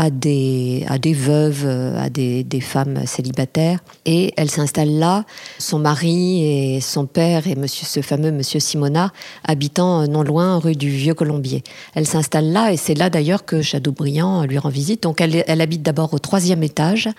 à 0.00 0.08
des, 0.08 1.12
veuves, 1.14 1.66
à 1.66 2.08
des, 2.08 2.60
femmes 2.62 3.04
célibataires. 3.04 3.80
Et 4.06 4.32
elle 4.38 4.50
s'installe 4.50 4.98
là, 4.98 5.26
son 5.58 5.78
mari 5.78 6.42
et 6.42 6.80
son 6.80 7.04
père 7.04 7.46
et 7.46 7.54
monsieur, 7.54 7.86
ce 7.86 8.00
fameux 8.00 8.32
monsieur 8.32 8.60
Simona 8.60 9.12
habitant 9.44 10.06
non 10.08 10.22
loin 10.22 10.58
rue 10.58 10.74
du 10.74 10.88
Vieux 10.88 11.12
Colombier. 11.12 11.62
Elle 11.94 12.06
s'installe 12.06 12.50
là 12.50 12.72
et 12.72 12.78
c'est 12.78 12.94
là 12.94 13.10
d'ailleurs 13.10 13.44
que 13.44 13.60
Chateaubriand 13.60 14.44
lui 14.44 14.56
rend 14.56 14.70
visite. 14.70 15.02
Donc 15.02 15.20
elle, 15.20 15.60
habite 15.60 15.82
d'abord 15.82 16.14
au 16.14 16.18
troisième 16.18 16.62
étage 16.62 17.10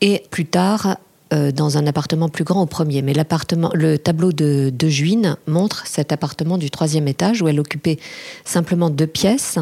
et 0.00 0.24
plus 0.30 0.46
tard 0.46 0.96
euh, 1.32 1.52
dans 1.52 1.78
un 1.78 1.86
appartement 1.86 2.28
plus 2.28 2.42
grand 2.42 2.62
au 2.62 2.66
premier. 2.66 3.00
Mais 3.02 3.14
l'appartement, 3.14 3.70
le 3.74 3.96
tableau 3.96 4.32
de 4.32 4.88
Juine 4.88 5.36
montre 5.46 5.86
cet 5.86 6.10
appartement 6.10 6.58
du 6.58 6.68
troisième 6.68 7.06
étage 7.06 7.42
où 7.42 7.46
elle 7.46 7.60
occupait 7.60 8.00
simplement 8.44 8.90
deux 8.90 9.06
pièces 9.06 9.60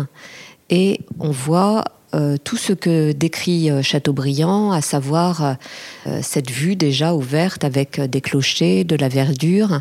et 0.71 1.01
on 1.21 1.31
voit 1.31 1.85
euh, 2.15 2.37
tout 2.43 2.57
ce 2.57 2.73
que 2.73 3.13
décrit 3.13 3.71
euh, 3.71 3.83
Chateaubriand, 3.83 4.73
à 4.73 4.81
savoir 4.81 5.57
cette 6.21 6.51
vue 6.51 6.77
déjà 6.77 7.15
ouverte 7.15 7.65
avec 7.65 8.01
des 8.01 8.21
clochers, 8.21 8.85
de 8.85 8.97
la 8.97 9.09
verdure, 9.09 9.81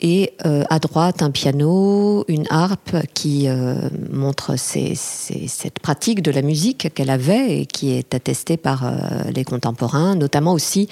et 0.00 0.32
euh, 0.46 0.64
à 0.70 0.78
droite 0.78 1.22
un 1.22 1.30
piano, 1.30 2.24
une 2.28 2.46
harpe 2.50 2.96
qui 3.14 3.48
euh, 3.48 3.74
montre 4.10 4.56
cette 4.56 5.78
pratique 5.80 6.22
de 6.22 6.30
la 6.30 6.42
musique 6.42 6.92
qu'elle 6.94 7.10
avait 7.10 7.60
et 7.60 7.66
qui 7.66 7.92
est 7.92 8.14
attestée 8.14 8.56
par 8.56 8.86
euh, 8.86 8.90
les 9.34 9.44
contemporains, 9.44 10.14
notamment 10.14 10.52
aussi 10.52 10.88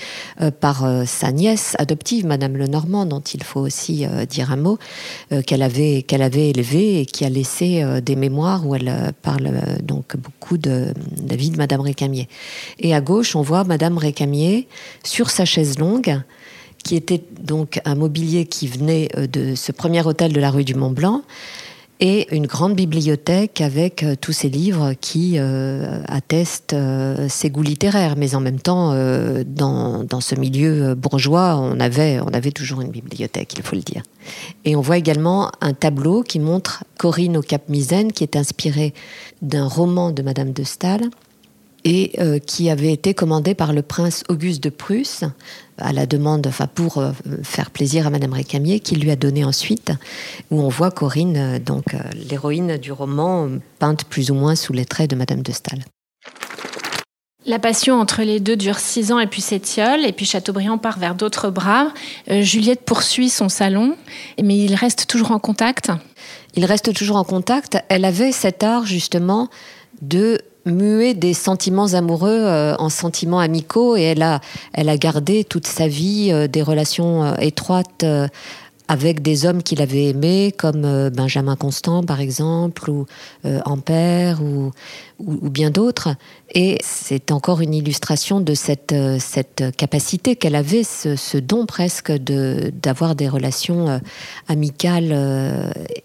par 0.61 0.87
sa 1.07 1.33
nièce 1.33 1.75
adoptive, 1.79 2.27
Madame 2.27 2.57
Lenormand, 2.57 3.07
dont 3.07 3.21
il 3.21 3.43
faut 3.43 3.61
aussi 3.61 4.07
dire 4.29 4.53
un 4.53 4.57
mot, 4.57 4.79
qu'elle 5.47 5.63
avait, 5.63 6.03
qu'elle 6.03 6.23
avait 6.23 6.51
élevée 6.51 7.01
et 7.01 7.07
qui 7.07 7.25
a 7.25 7.29
laissé 7.29 7.85
des 8.03 8.17
mémoires 8.17 8.67
où 8.67 8.75
elle 8.75 9.13
parle 9.23 9.51
donc 9.83 10.17
beaucoup 10.17 10.59
de, 10.59 10.93
de 11.21 11.29
la 11.29 11.37
vie 11.37 11.51
de 11.51 11.57
Madame 11.57 11.81
Récamier. 11.81 12.29
Et 12.79 12.95
à 12.95 13.01
gauche, 13.01 13.37
on 13.37 13.43
voit 13.43 13.65
Madame 13.65 13.99
Récamier 13.99 14.69
sur 15.05 15.31
sa 15.31 15.45
chaise 15.45 15.79
longue 15.79 16.21
qui 16.85 16.97
était 16.97 17.23
donc 17.41 17.81
un 17.85 17.95
mobilier 17.95 18.47
qui 18.47 18.67
venait 18.67 19.09
euh, 19.17 19.27
de 19.27 19.55
ce 19.55 19.73
premier 19.73 20.05
hôtel 20.07 20.33
de 20.33 20.41
la 20.41 20.51
rue 20.51 20.65
du 20.65 20.75
Mont 20.75 20.91
Blanc 20.91 21.23
et 22.01 22.33
une 22.35 22.47
grande 22.47 22.77
bibliothèque 22.77 23.61
avec 23.61 24.05
euh, 24.05 24.15
tous 24.19 24.33
ces 24.33 24.49
livres 24.49 24.93
qui 25.01 25.35
euh, 25.37 26.01
attestent 26.07 26.77
ses 27.29 27.51
goûts 27.51 27.63
littéraires. 27.63 28.15
Mais 28.17 28.35
en 28.35 28.41
même 28.41 28.61
temps, 28.61 28.95
dans, 29.45 30.05
dans, 30.05 30.21
ce 30.21 30.35
milieu 30.37 30.95
bourgeois, 30.95 31.57
on 31.57 31.81
avait, 31.81 32.21
on 32.21 32.29
avait 32.29 32.53
toujours 32.53 32.81
une 32.81 32.91
bibliothèque, 32.91 33.55
il 33.57 33.63
faut 33.63 33.75
le 33.75 33.83
dire. 33.83 34.03
Et 34.65 34.77
on 34.77 34.81
voit 34.81 34.99
également 34.99 35.51
un 35.61 35.73
tableau 35.73 36.23
qui 36.23 36.39
montre 36.39 36.85
Corinne 36.99 37.37
au 37.37 37.43
Cap 37.43 37.69
Misaine, 37.69 38.13
qui 38.13 38.23
est 38.23 38.37
inspiré 38.37 38.95
d'un 39.43 39.67
roman 39.67 40.13
de 40.13 40.23
Madame 40.23 40.53
de 40.53 40.63
Staël 40.63 41.03
et 41.85 42.13
qui 42.47 42.71
avait 42.71 42.93
été 42.93 43.15
commandé 43.15 43.55
par 43.55 43.73
le 43.73 43.83
prince 43.83 44.23
Auguste 44.29 44.63
de 44.63 44.69
Prusse 44.69 45.25
à 45.79 45.93
la 45.93 46.07
demande, 46.07 46.47
enfin 46.47 46.67
pour 46.67 46.99
euh, 46.99 47.13
faire 47.43 47.71
plaisir 47.71 48.07
à 48.07 48.11
Madame 48.11 48.33
Récamier, 48.33 48.81
qui 48.81 48.97
lui 48.97 49.11
a 49.11 49.17
donné 49.17 49.45
ensuite, 49.45 49.93
où 50.51 50.61
on 50.61 50.69
voit 50.69 50.91
Corinne, 50.91 51.37
euh, 51.37 51.59
donc 51.59 51.97
l'héroïne 52.29 52.77
du 52.77 52.93
roman, 52.93 53.49
peinte 53.79 54.05
plus 54.05 54.31
ou 54.31 54.35
moins 54.35 54.55
sous 54.55 54.73
les 54.73 54.85
traits 54.85 55.11
de 55.11 55.17
Madame 55.17 55.43
de 55.43 55.53
Staël. 55.53 55.85
La 57.47 57.59
passion 57.59 57.99
entre 57.99 58.23
les 58.23 58.41
deux 58.41 58.57
dure 58.57 58.79
six 58.79 59.11
ans 59.11 59.19
et 59.19 59.27
puis 59.27 59.41
s'étiole, 59.41 60.05
et 60.05 60.13
puis 60.13 60.27
Chateaubriand 60.27 60.77
part 60.77 60.99
vers 60.99 61.15
d'autres 61.15 61.49
bras. 61.49 61.95
Juliette 62.29 62.85
poursuit 62.85 63.31
son 63.31 63.49
salon, 63.49 63.97
mais 64.43 64.59
il 64.59 64.75
reste 64.75 65.07
toujours 65.07 65.31
en 65.31 65.39
contact. 65.39 65.91
Il 66.57 66.67
reste 66.67 66.93
toujours 66.93 67.17
en 67.17 67.25
contact. 67.25 67.79
Elle 67.89 68.05
avait 68.05 68.33
cet 68.33 68.65
art 68.65 68.85
justement 68.85 69.49
de 70.03 70.41
muer 70.69 71.15
des 71.15 71.35
sentiments 71.35 71.95
amoureux 71.95 72.31
euh, 72.31 72.75
en 72.79 72.89
sentiments 72.89 73.41
amicaux 73.41 73.97
et 73.97 74.03
elle 74.03 74.23
a, 74.23 74.41
elle 74.73 74.89
a 74.89 74.97
gardé 74.97 75.45
toute 75.45 75.67
sa 75.67 75.89
vie 75.89 76.31
euh, 76.33 76.47
des 76.47 76.63
relations 76.63 77.25
euh, 77.25 77.35
étroites 77.41 78.05
avec 78.89 79.21
des 79.21 79.45
hommes 79.45 79.63
qu'il 79.63 79.83
avait 79.83 80.07
aimés, 80.07 80.53
comme 80.57 80.85
euh, 80.85 81.11
Benjamin 81.11 81.57
Constant 81.57 82.03
par 82.03 82.21
exemple, 82.21 82.91
ou 82.91 83.07
euh, 83.45 83.61
Ampère, 83.67 84.43
ou, 84.43 84.73
bien 85.21 85.71
d'autres. 85.71 86.11
Et 86.55 86.79
c'est 86.81 87.33
encore 87.33 87.61
une 87.61 87.75
illustration 87.75 88.41
de 88.41 88.55
cette, 88.55 88.93
euh, 88.93 89.19
cette 89.21 89.77
capacité 89.77 90.37
qu'elle 90.37 90.55
avait, 90.55 90.85
ce, 90.85 91.37
don 91.37 91.67
presque 91.67 92.11
de, 92.11 92.73
d'avoir 92.83 93.15
des 93.15 93.29
relations 93.29 94.01
amicales 94.49 95.13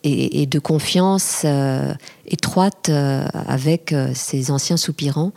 et, 0.04 0.42
et, 0.42 0.46
de 0.46 0.60
confiance 0.60 1.46
étroites 2.26 2.90
avec 2.90 3.96
ses 4.14 4.52
anciens 4.52 4.78
soupirants. 4.78 5.32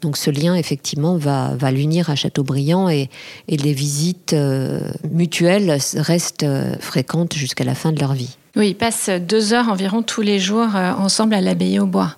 Donc 0.00 0.16
ce 0.16 0.30
lien, 0.30 0.54
effectivement, 0.54 1.16
va, 1.16 1.56
va 1.56 1.70
l'unir 1.70 2.08
à 2.10 2.14
Chateaubriand 2.14 2.88
et, 2.88 3.10
et 3.48 3.56
les 3.56 3.72
visites 3.72 4.32
euh, 4.32 4.80
mutuelles 5.10 5.78
restent 5.96 6.44
euh, 6.44 6.76
fréquentes 6.78 7.34
jusqu'à 7.34 7.64
la 7.64 7.74
fin 7.74 7.92
de 7.92 7.98
leur 7.98 8.14
vie. 8.14 8.36
Oui, 8.56 8.70
ils 8.70 8.74
passent 8.76 9.10
deux 9.10 9.52
heures 9.52 9.68
environ 9.68 10.02
tous 10.02 10.22
les 10.22 10.38
jours 10.38 10.76
euh, 10.76 10.92
ensemble 10.92 11.34
à 11.34 11.40
l'abbaye 11.40 11.80
au 11.80 11.86
bois. 11.86 12.14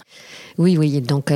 Oui, 0.59 0.77
oui, 0.77 1.01
donc 1.01 1.33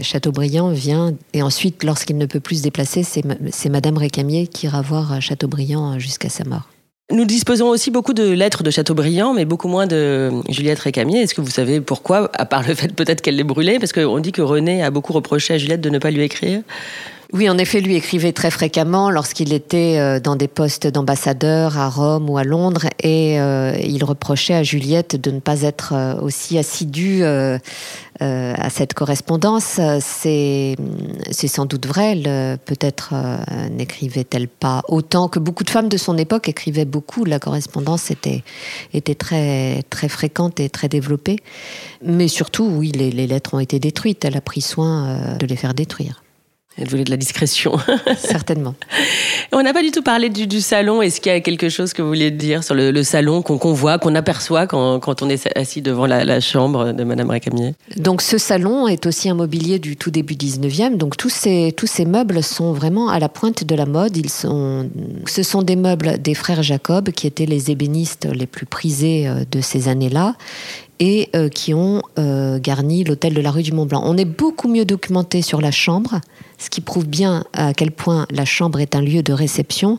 Chateaubriand 0.00 0.70
vient, 0.70 1.14
et 1.34 1.42
ensuite, 1.42 1.84
lorsqu'il 1.84 2.18
ne 2.18 2.26
peut 2.26 2.40
plus 2.40 2.56
se 2.56 2.62
déplacer, 2.62 3.04
c'est 3.04 3.68
Madame 3.68 3.96
Récamier 3.96 4.48
qui 4.48 4.66
ira 4.66 4.82
voir 4.82 5.22
Chateaubriand 5.22 6.00
jusqu'à 6.00 6.30
sa 6.30 6.42
mort. 6.42 6.66
Nous 7.10 7.24
disposons 7.24 7.68
aussi 7.68 7.90
beaucoup 7.90 8.12
de 8.12 8.30
lettres 8.30 8.62
de 8.62 8.70
Chateaubriand, 8.70 9.34
mais 9.34 9.44
beaucoup 9.44 9.66
moins 9.66 9.88
de 9.88 10.30
Juliette 10.48 10.78
Récamier. 10.78 11.22
Est-ce 11.22 11.34
que 11.34 11.40
vous 11.40 11.50
savez 11.50 11.80
pourquoi, 11.80 12.30
à 12.34 12.46
part 12.46 12.66
le 12.66 12.74
fait 12.74 12.94
peut-être 12.94 13.20
qu'elle 13.20 13.34
les 13.34 13.44
brûlait 13.44 13.80
Parce 13.80 13.92
qu'on 13.92 14.20
dit 14.20 14.30
que 14.30 14.42
René 14.42 14.84
a 14.84 14.90
beaucoup 14.90 15.12
reproché 15.12 15.54
à 15.54 15.58
Juliette 15.58 15.80
de 15.80 15.90
ne 15.90 15.98
pas 15.98 16.12
lui 16.12 16.22
écrire. 16.22 16.62
Oui, 17.32 17.48
en 17.48 17.58
effet, 17.58 17.80
lui 17.80 17.94
écrivait 17.94 18.32
très 18.32 18.50
fréquemment 18.50 19.08
lorsqu'il 19.08 19.52
était 19.52 19.98
euh, 19.98 20.18
dans 20.18 20.34
des 20.34 20.48
postes 20.48 20.88
d'ambassadeur 20.88 21.78
à 21.78 21.88
Rome 21.88 22.28
ou 22.28 22.38
à 22.38 22.42
Londres 22.42 22.86
et 23.00 23.40
euh, 23.40 23.72
il 23.80 24.02
reprochait 24.02 24.54
à 24.54 24.64
Juliette 24.64 25.14
de 25.14 25.30
ne 25.30 25.38
pas 25.38 25.62
être 25.62 25.92
euh, 25.94 26.20
aussi 26.20 26.58
assidue 26.58 27.22
à 27.22 28.68
cette 28.68 28.94
correspondance. 28.94 29.80
C'est 30.00 30.76
sans 31.46 31.64
doute 31.64 31.86
vrai. 31.86 32.14
Peut-être 32.66 33.14
n'écrivait-elle 33.70 34.48
pas 34.48 34.82
autant 34.88 35.28
que 35.28 35.38
beaucoup 35.38 35.64
de 35.64 35.70
femmes 35.70 35.88
de 35.88 35.96
son 35.96 36.18
époque 36.18 36.48
écrivaient 36.48 36.84
beaucoup. 36.84 37.24
La 37.24 37.38
correspondance 37.38 38.10
était, 38.10 38.42
était 38.92 39.14
très, 39.14 39.82
très 39.88 40.08
fréquente 40.08 40.60
et 40.60 40.68
très 40.68 40.88
développée. 40.88 41.38
Mais 42.04 42.28
surtout, 42.28 42.64
oui, 42.64 42.92
les, 42.92 43.10
les 43.10 43.26
lettres 43.26 43.54
ont 43.54 43.60
été 43.60 43.78
détruites. 43.78 44.24
Elle 44.24 44.36
a 44.36 44.42
pris 44.42 44.60
soin 44.60 45.36
de 45.38 45.46
les 45.46 45.56
faire 45.56 45.72
détruire. 45.72 46.22
Elle 46.76 46.88
voulait 46.88 47.04
de 47.04 47.10
la 47.10 47.16
discrétion. 47.16 47.76
Certainement. 48.18 48.74
On 49.52 49.62
n'a 49.62 49.72
pas 49.72 49.82
du 49.82 49.90
tout 49.90 50.02
parlé 50.02 50.28
du, 50.28 50.60
salon. 50.60 51.02
Est-ce 51.02 51.20
qu'il 51.20 51.32
y 51.32 51.34
a 51.34 51.40
quelque 51.40 51.68
chose 51.68 51.92
que 51.92 52.00
vous 52.00 52.08
voulez 52.08 52.30
dire 52.30 52.62
sur 52.62 52.74
le, 52.74 53.02
salon 53.02 53.42
qu'on 53.42 53.72
voit, 53.72 53.98
qu'on 53.98 54.14
aperçoit 54.14 54.66
quand, 54.66 55.22
on 55.22 55.28
est 55.28 55.48
assis 55.56 55.82
devant 55.82 56.06
la, 56.06 56.40
chambre 56.40 56.92
de 56.92 57.04
Madame 57.04 57.28
Récamier? 57.30 57.74
Donc 57.96 58.22
ce 58.22 58.38
salon 58.38 58.86
est 58.86 59.04
aussi 59.06 59.28
un 59.28 59.34
mobilier 59.34 59.78
du 59.78 59.96
tout 59.96 60.10
début 60.10 60.34
19e. 60.34 60.96
Donc 60.96 61.16
tous 61.16 61.28
ces, 61.28 61.74
tous 61.76 61.88
ces 61.88 62.04
meubles 62.04 62.42
sont 62.42 62.72
vraiment 62.72 63.08
à 63.08 63.18
la 63.18 63.28
pointe 63.28 63.64
de 63.64 63.74
la 63.74 63.86
mode. 63.86 64.16
Ils 64.16 64.30
sont, 64.30 64.88
ce 65.26 65.42
sont 65.42 65.62
des 65.62 65.76
meubles 65.76 66.22
des 66.22 66.34
frères 66.34 66.62
Jacob, 66.62 67.10
qui 67.10 67.26
étaient 67.26 67.46
les 67.46 67.70
ébénistes 67.70 68.28
les 68.32 68.46
plus 68.46 68.66
prisés 68.66 69.28
euh, 69.28 69.44
de 69.50 69.60
ces 69.60 69.88
années-là 69.88 70.36
et 71.00 71.30
euh, 71.34 71.48
qui 71.48 71.74
ont 71.74 72.02
euh, 72.18 72.58
garni 72.60 73.02
l'hôtel 73.02 73.34
de 73.34 73.40
la 73.40 73.50
rue 73.50 73.62
du 73.62 73.72
Mont-Blanc. 73.72 74.02
On 74.04 74.16
est 74.16 74.26
beaucoup 74.26 74.68
mieux 74.68 74.84
documenté 74.84 75.42
sur 75.42 75.60
la 75.60 75.70
chambre, 75.70 76.20
ce 76.58 76.70
qui 76.70 76.82
prouve 76.82 77.06
bien 77.06 77.44
à 77.54 77.72
quel 77.72 77.90
point 77.90 78.26
la 78.30 78.44
chambre 78.44 78.78
est 78.80 78.94
un 78.94 79.00
lieu 79.00 79.22
de 79.22 79.32
réception, 79.32 79.98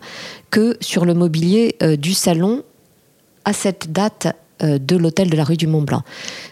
que 0.52 0.78
sur 0.80 1.04
le 1.04 1.16
mobilier 1.16 1.76
euh, 1.82 1.96
du 1.98 2.14
salon 2.14 2.64
à 3.44 3.54
cette 3.54 3.92
date 3.92 4.28
de 4.64 4.96
l'hôtel 4.96 5.28
de 5.32 5.36
la 5.36 5.44
rue 5.44 5.58
du 5.58 5.66
Mont-Blanc. 5.66 6.04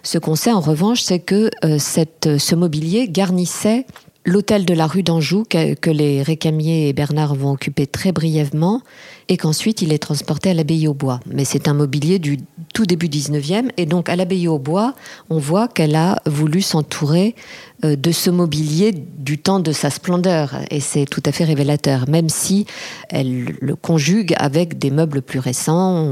Ce 0.01 0.17
qu'on 0.17 0.33
sait 0.33 0.51
en 0.51 0.61
revanche, 0.61 1.01
c'est 1.01 1.19
que 1.19 1.51
ce 1.61 2.55
mobilier 2.55 3.07
garnissait 3.07 3.85
l'hôtel 4.25 4.65
de 4.65 4.73
la 4.73 4.87
rue 4.87 5.03
d'Anjou 5.03 5.43
que, 5.49 5.89
les 5.89 6.21
Récamier 6.21 6.89
et 6.89 6.93
Bernard 6.93 7.35
vont 7.35 7.51
occuper 7.51 7.87
très 7.87 8.11
brièvement 8.11 8.81
et 9.27 9.37
qu'ensuite 9.37 9.81
il 9.81 9.93
est 9.93 9.99
transporté 9.99 10.49
à 10.49 10.53
l'abbaye 10.53 10.87
au 10.87 10.93
bois. 10.93 11.19
Mais 11.25 11.45
c'est 11.45 11.67
un 11.67 11.73
mobilier 11.73 12.19
du 12.19 12.37
tout 12.73 12.85
début 12.85 13.07
19e 13.07 13.71
et 13.77 13.85
donc 13.85 14.09
à 14.09 14.15
l'abbaye 14.15 14.47
au 14.47 14.59
bois, 14.59 14.93
on 15.29 15.39
voit 15.39 15.67
qu'elle 15.67 15.95
a 15.95 16.21
voulu 16.25 16.61
s'entourer 16.61 17.35
de 17.83 18.11
ce 18.11 18.29
mobilier 18.29 18.91
du 18.91 19.37
temps 19.37 19.59
de 19.59 19.71
sa 19.71 19.89
splendeur 19.89 20.55
et 20.69 20.79
c'est 20.79 21.05
tout 21.05 21.23
à 21.25 21.31
fait 21.31 21.43
révélateur 21.43 22.09
même 22.09 22.29
si 22.29 22.65
elle 23.09 23.55
le 23.61 23.75
conjugue 23.75 24.33
avec 24.37 24.77
des 24.77 24.91
meubles 24.91 25.21
plus 25.21 25.39
récents. 25.39 26.05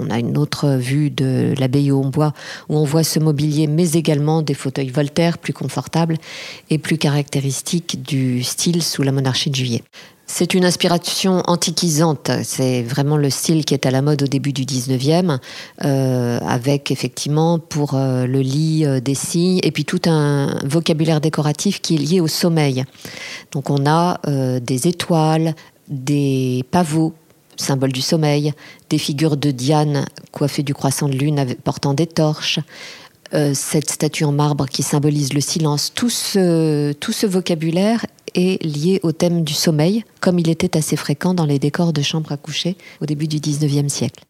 On 0.00 0.10
a 0.10 0.18
une 0.18 0.38
autre 0.38 0.76
vue 0.76 1.10
de 1.10 1.54
l'abbaye 1.58 1.90
au 1.90 2.02
bois 2.02 2.32
où 2.68 2.76
on 2.76 2.84
voit 2.84 3.04
ce 3.04 3.18
mobilier 3.18 3.66
mais 3.66 3.92
également 3.92 4.42
des 4.42 4.54
fauteuils 4.54 4.90
Voltaire 4.90 5.38
plus 5.38 5.52
confortables 5.52 6.16
et 6.70 6.78
plus 6.78 6.98
caractéristiques 6.98 8.02
du 8.02 8.42
style 8.42 8.82
sous 8.82 9.02
la 9.02 9.12
monarchie 9.12 9.50
de 9.50 9.56
Juillet. 9.56 9.82
C'est 10.34 10.54
une 10.54 10.64
inspiration 10.64 11.42
antiquisante, 11.46 12.30
c'est 12.42 12.82
vraiment 12.82 13.18
le 13.18 13.28
style 13.28 13.66
qui 13.66 13.74
est 13.74 13.84
à 13.84 13.90
la 13.90 14.00
mode 14.00 14.22
au 14.22 14.26
début 14.26 14.54
du 14.54 14.64
19e, 14.64 15.38
euh, 15.84 16.38
avec 16.40 16.90
effectivement 16.90 17.58
pour 17.58 17.92
euh, 17.92 18.24
le 18.26 18.40
lit 18.40 18.86
euh, 18.86 19.00
des 19.00 19.14
signes, 19.14 19.60
et 19.62 19.70
puis 19.70 19.84
tout 19.84 20.00
un 20.06 20.58
vocabulaire 20.64 21.20
décoratif 21.20 21.82
qui 21.82 21.96
est 21.96 21.98
lié 21.98 22.20
au 22.22 22.28
sommeil. 22.28 22.84
Donc 23.50 23.68
on 23.68 23.84
a 23.84 24.20
des 24.24 24.88
étoiles, 24.88 25.54
des 25.88 26.64
pavots, 26.70 27.12
symbole 27.56 27.92
du 27.92 28.00
sommeil, 28.00 28.54
des 28.88 28.96
figures 28.96 29.36
de 29.36 29.50
Diane 29.50 30.06
coiffées 30.30 30.62
du 30.62 30.72
croissant 30.72 31.10
de 31.10 31.14
lune 31.14 31.44
portant 31.62 31.92
des 31.92 32.06
torches, 32.06 32.58
cette 33.52 33.90
statue 33.90 34.24
en 34.24 34.32
marbre 34.32 34.66
qui 34.66 34.82
symbolise 34.82 35.34
le 35.34 35.42
silence, 35.42 35.92
tout 35.94 36.10
ce, 36.10 36.92
tout 36.92 37.12
ce 37.12 37.26
vocabulaire 37.26 38.06
est 38.34 38.62
lié 38.64 39.00
au 39.02 39.12
thème 39.12 39.44
du 39.44 39.54
sommeil, 39.54 40.04
comme 40.20 40.38
il 40.38 40.48
était 40.48 40.76
assez 40.76 40.96
fréquent 40.96 41.34
dans 41.34 41.46
les 41.46 41.58
décors 41.58 41.92
de 41.92 42.02
chambres 42.02 42.32
à 42.32 42.36
coucher 42.36 42.76
au 43.00 43.06
début 43.06 43.28
du 43.28 43.38
19e 43.38 43.88
siècle. 43.88 44.24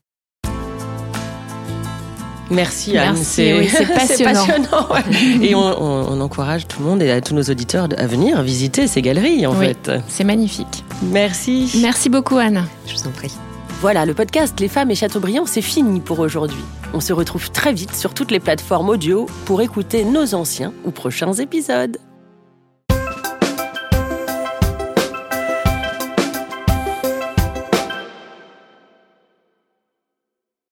Merci 2.50 2.98
Anne, 2.98 3.16
c'est 3.22 3.68
passionnant. 3.94 4.88
Et 5.42 5.54
on, 5.54 6.20
encourage 6.20 6.68
tout 6.68 6.80
le 6.80 6.86
monde 6.86 7.02
et 7.02 7.10
à 7.10 7.20
tous 7.20 7.34
nos 7.34 7.42
auditeurs 7.42 7.88
à 7.96 8.06
venir 8.06 8.42
visiter 8.42 8.86
ces 8.86 9.02
galeries 9.02 9.46
en 9.46 9.54
fait. 9.54 9.90
C'est 10.08 10.24
magnifique. 10.24 10.84
Merci. 11.02 11.70
Merci 11.80 12.08
beaucoup 12.08 12.36
Anne. 12.36 12.66
Je 12.86 12.94
vous 12.94 13.08
en 13.08 13.10
prie. 13.10 13.32
Voilà, 13.80 14.06
le 14.06 14.14
podcast 14.14 14.60
Les 14.60 14.68
femmes 14.68 14.92
et 14.92 14.94
Chateaubriand, 14.94 15.44
c'est 15.44 15.62
fini 15.62 15.98
pour 15.98 16.20
aujourd'hui. 16.20 16.62
On 16.94 17.00
se 17.00 17.12
retrouve 17.12 17.50
très 17.50 17.72
vite 17.72 17.94
sur 17.94 18.14
toutes 18.14 18.30
les 18.30 18.38
plateformes 18.38 18.88
audio 18.88 19.26
pour 19.44 19.60
écouter 19.60 20.04
nos 20.04 20.34
anciens 20.34 20.72
ou 20.84 20.92
prochains 20.92 21.32
épisodes. 21.32 21.98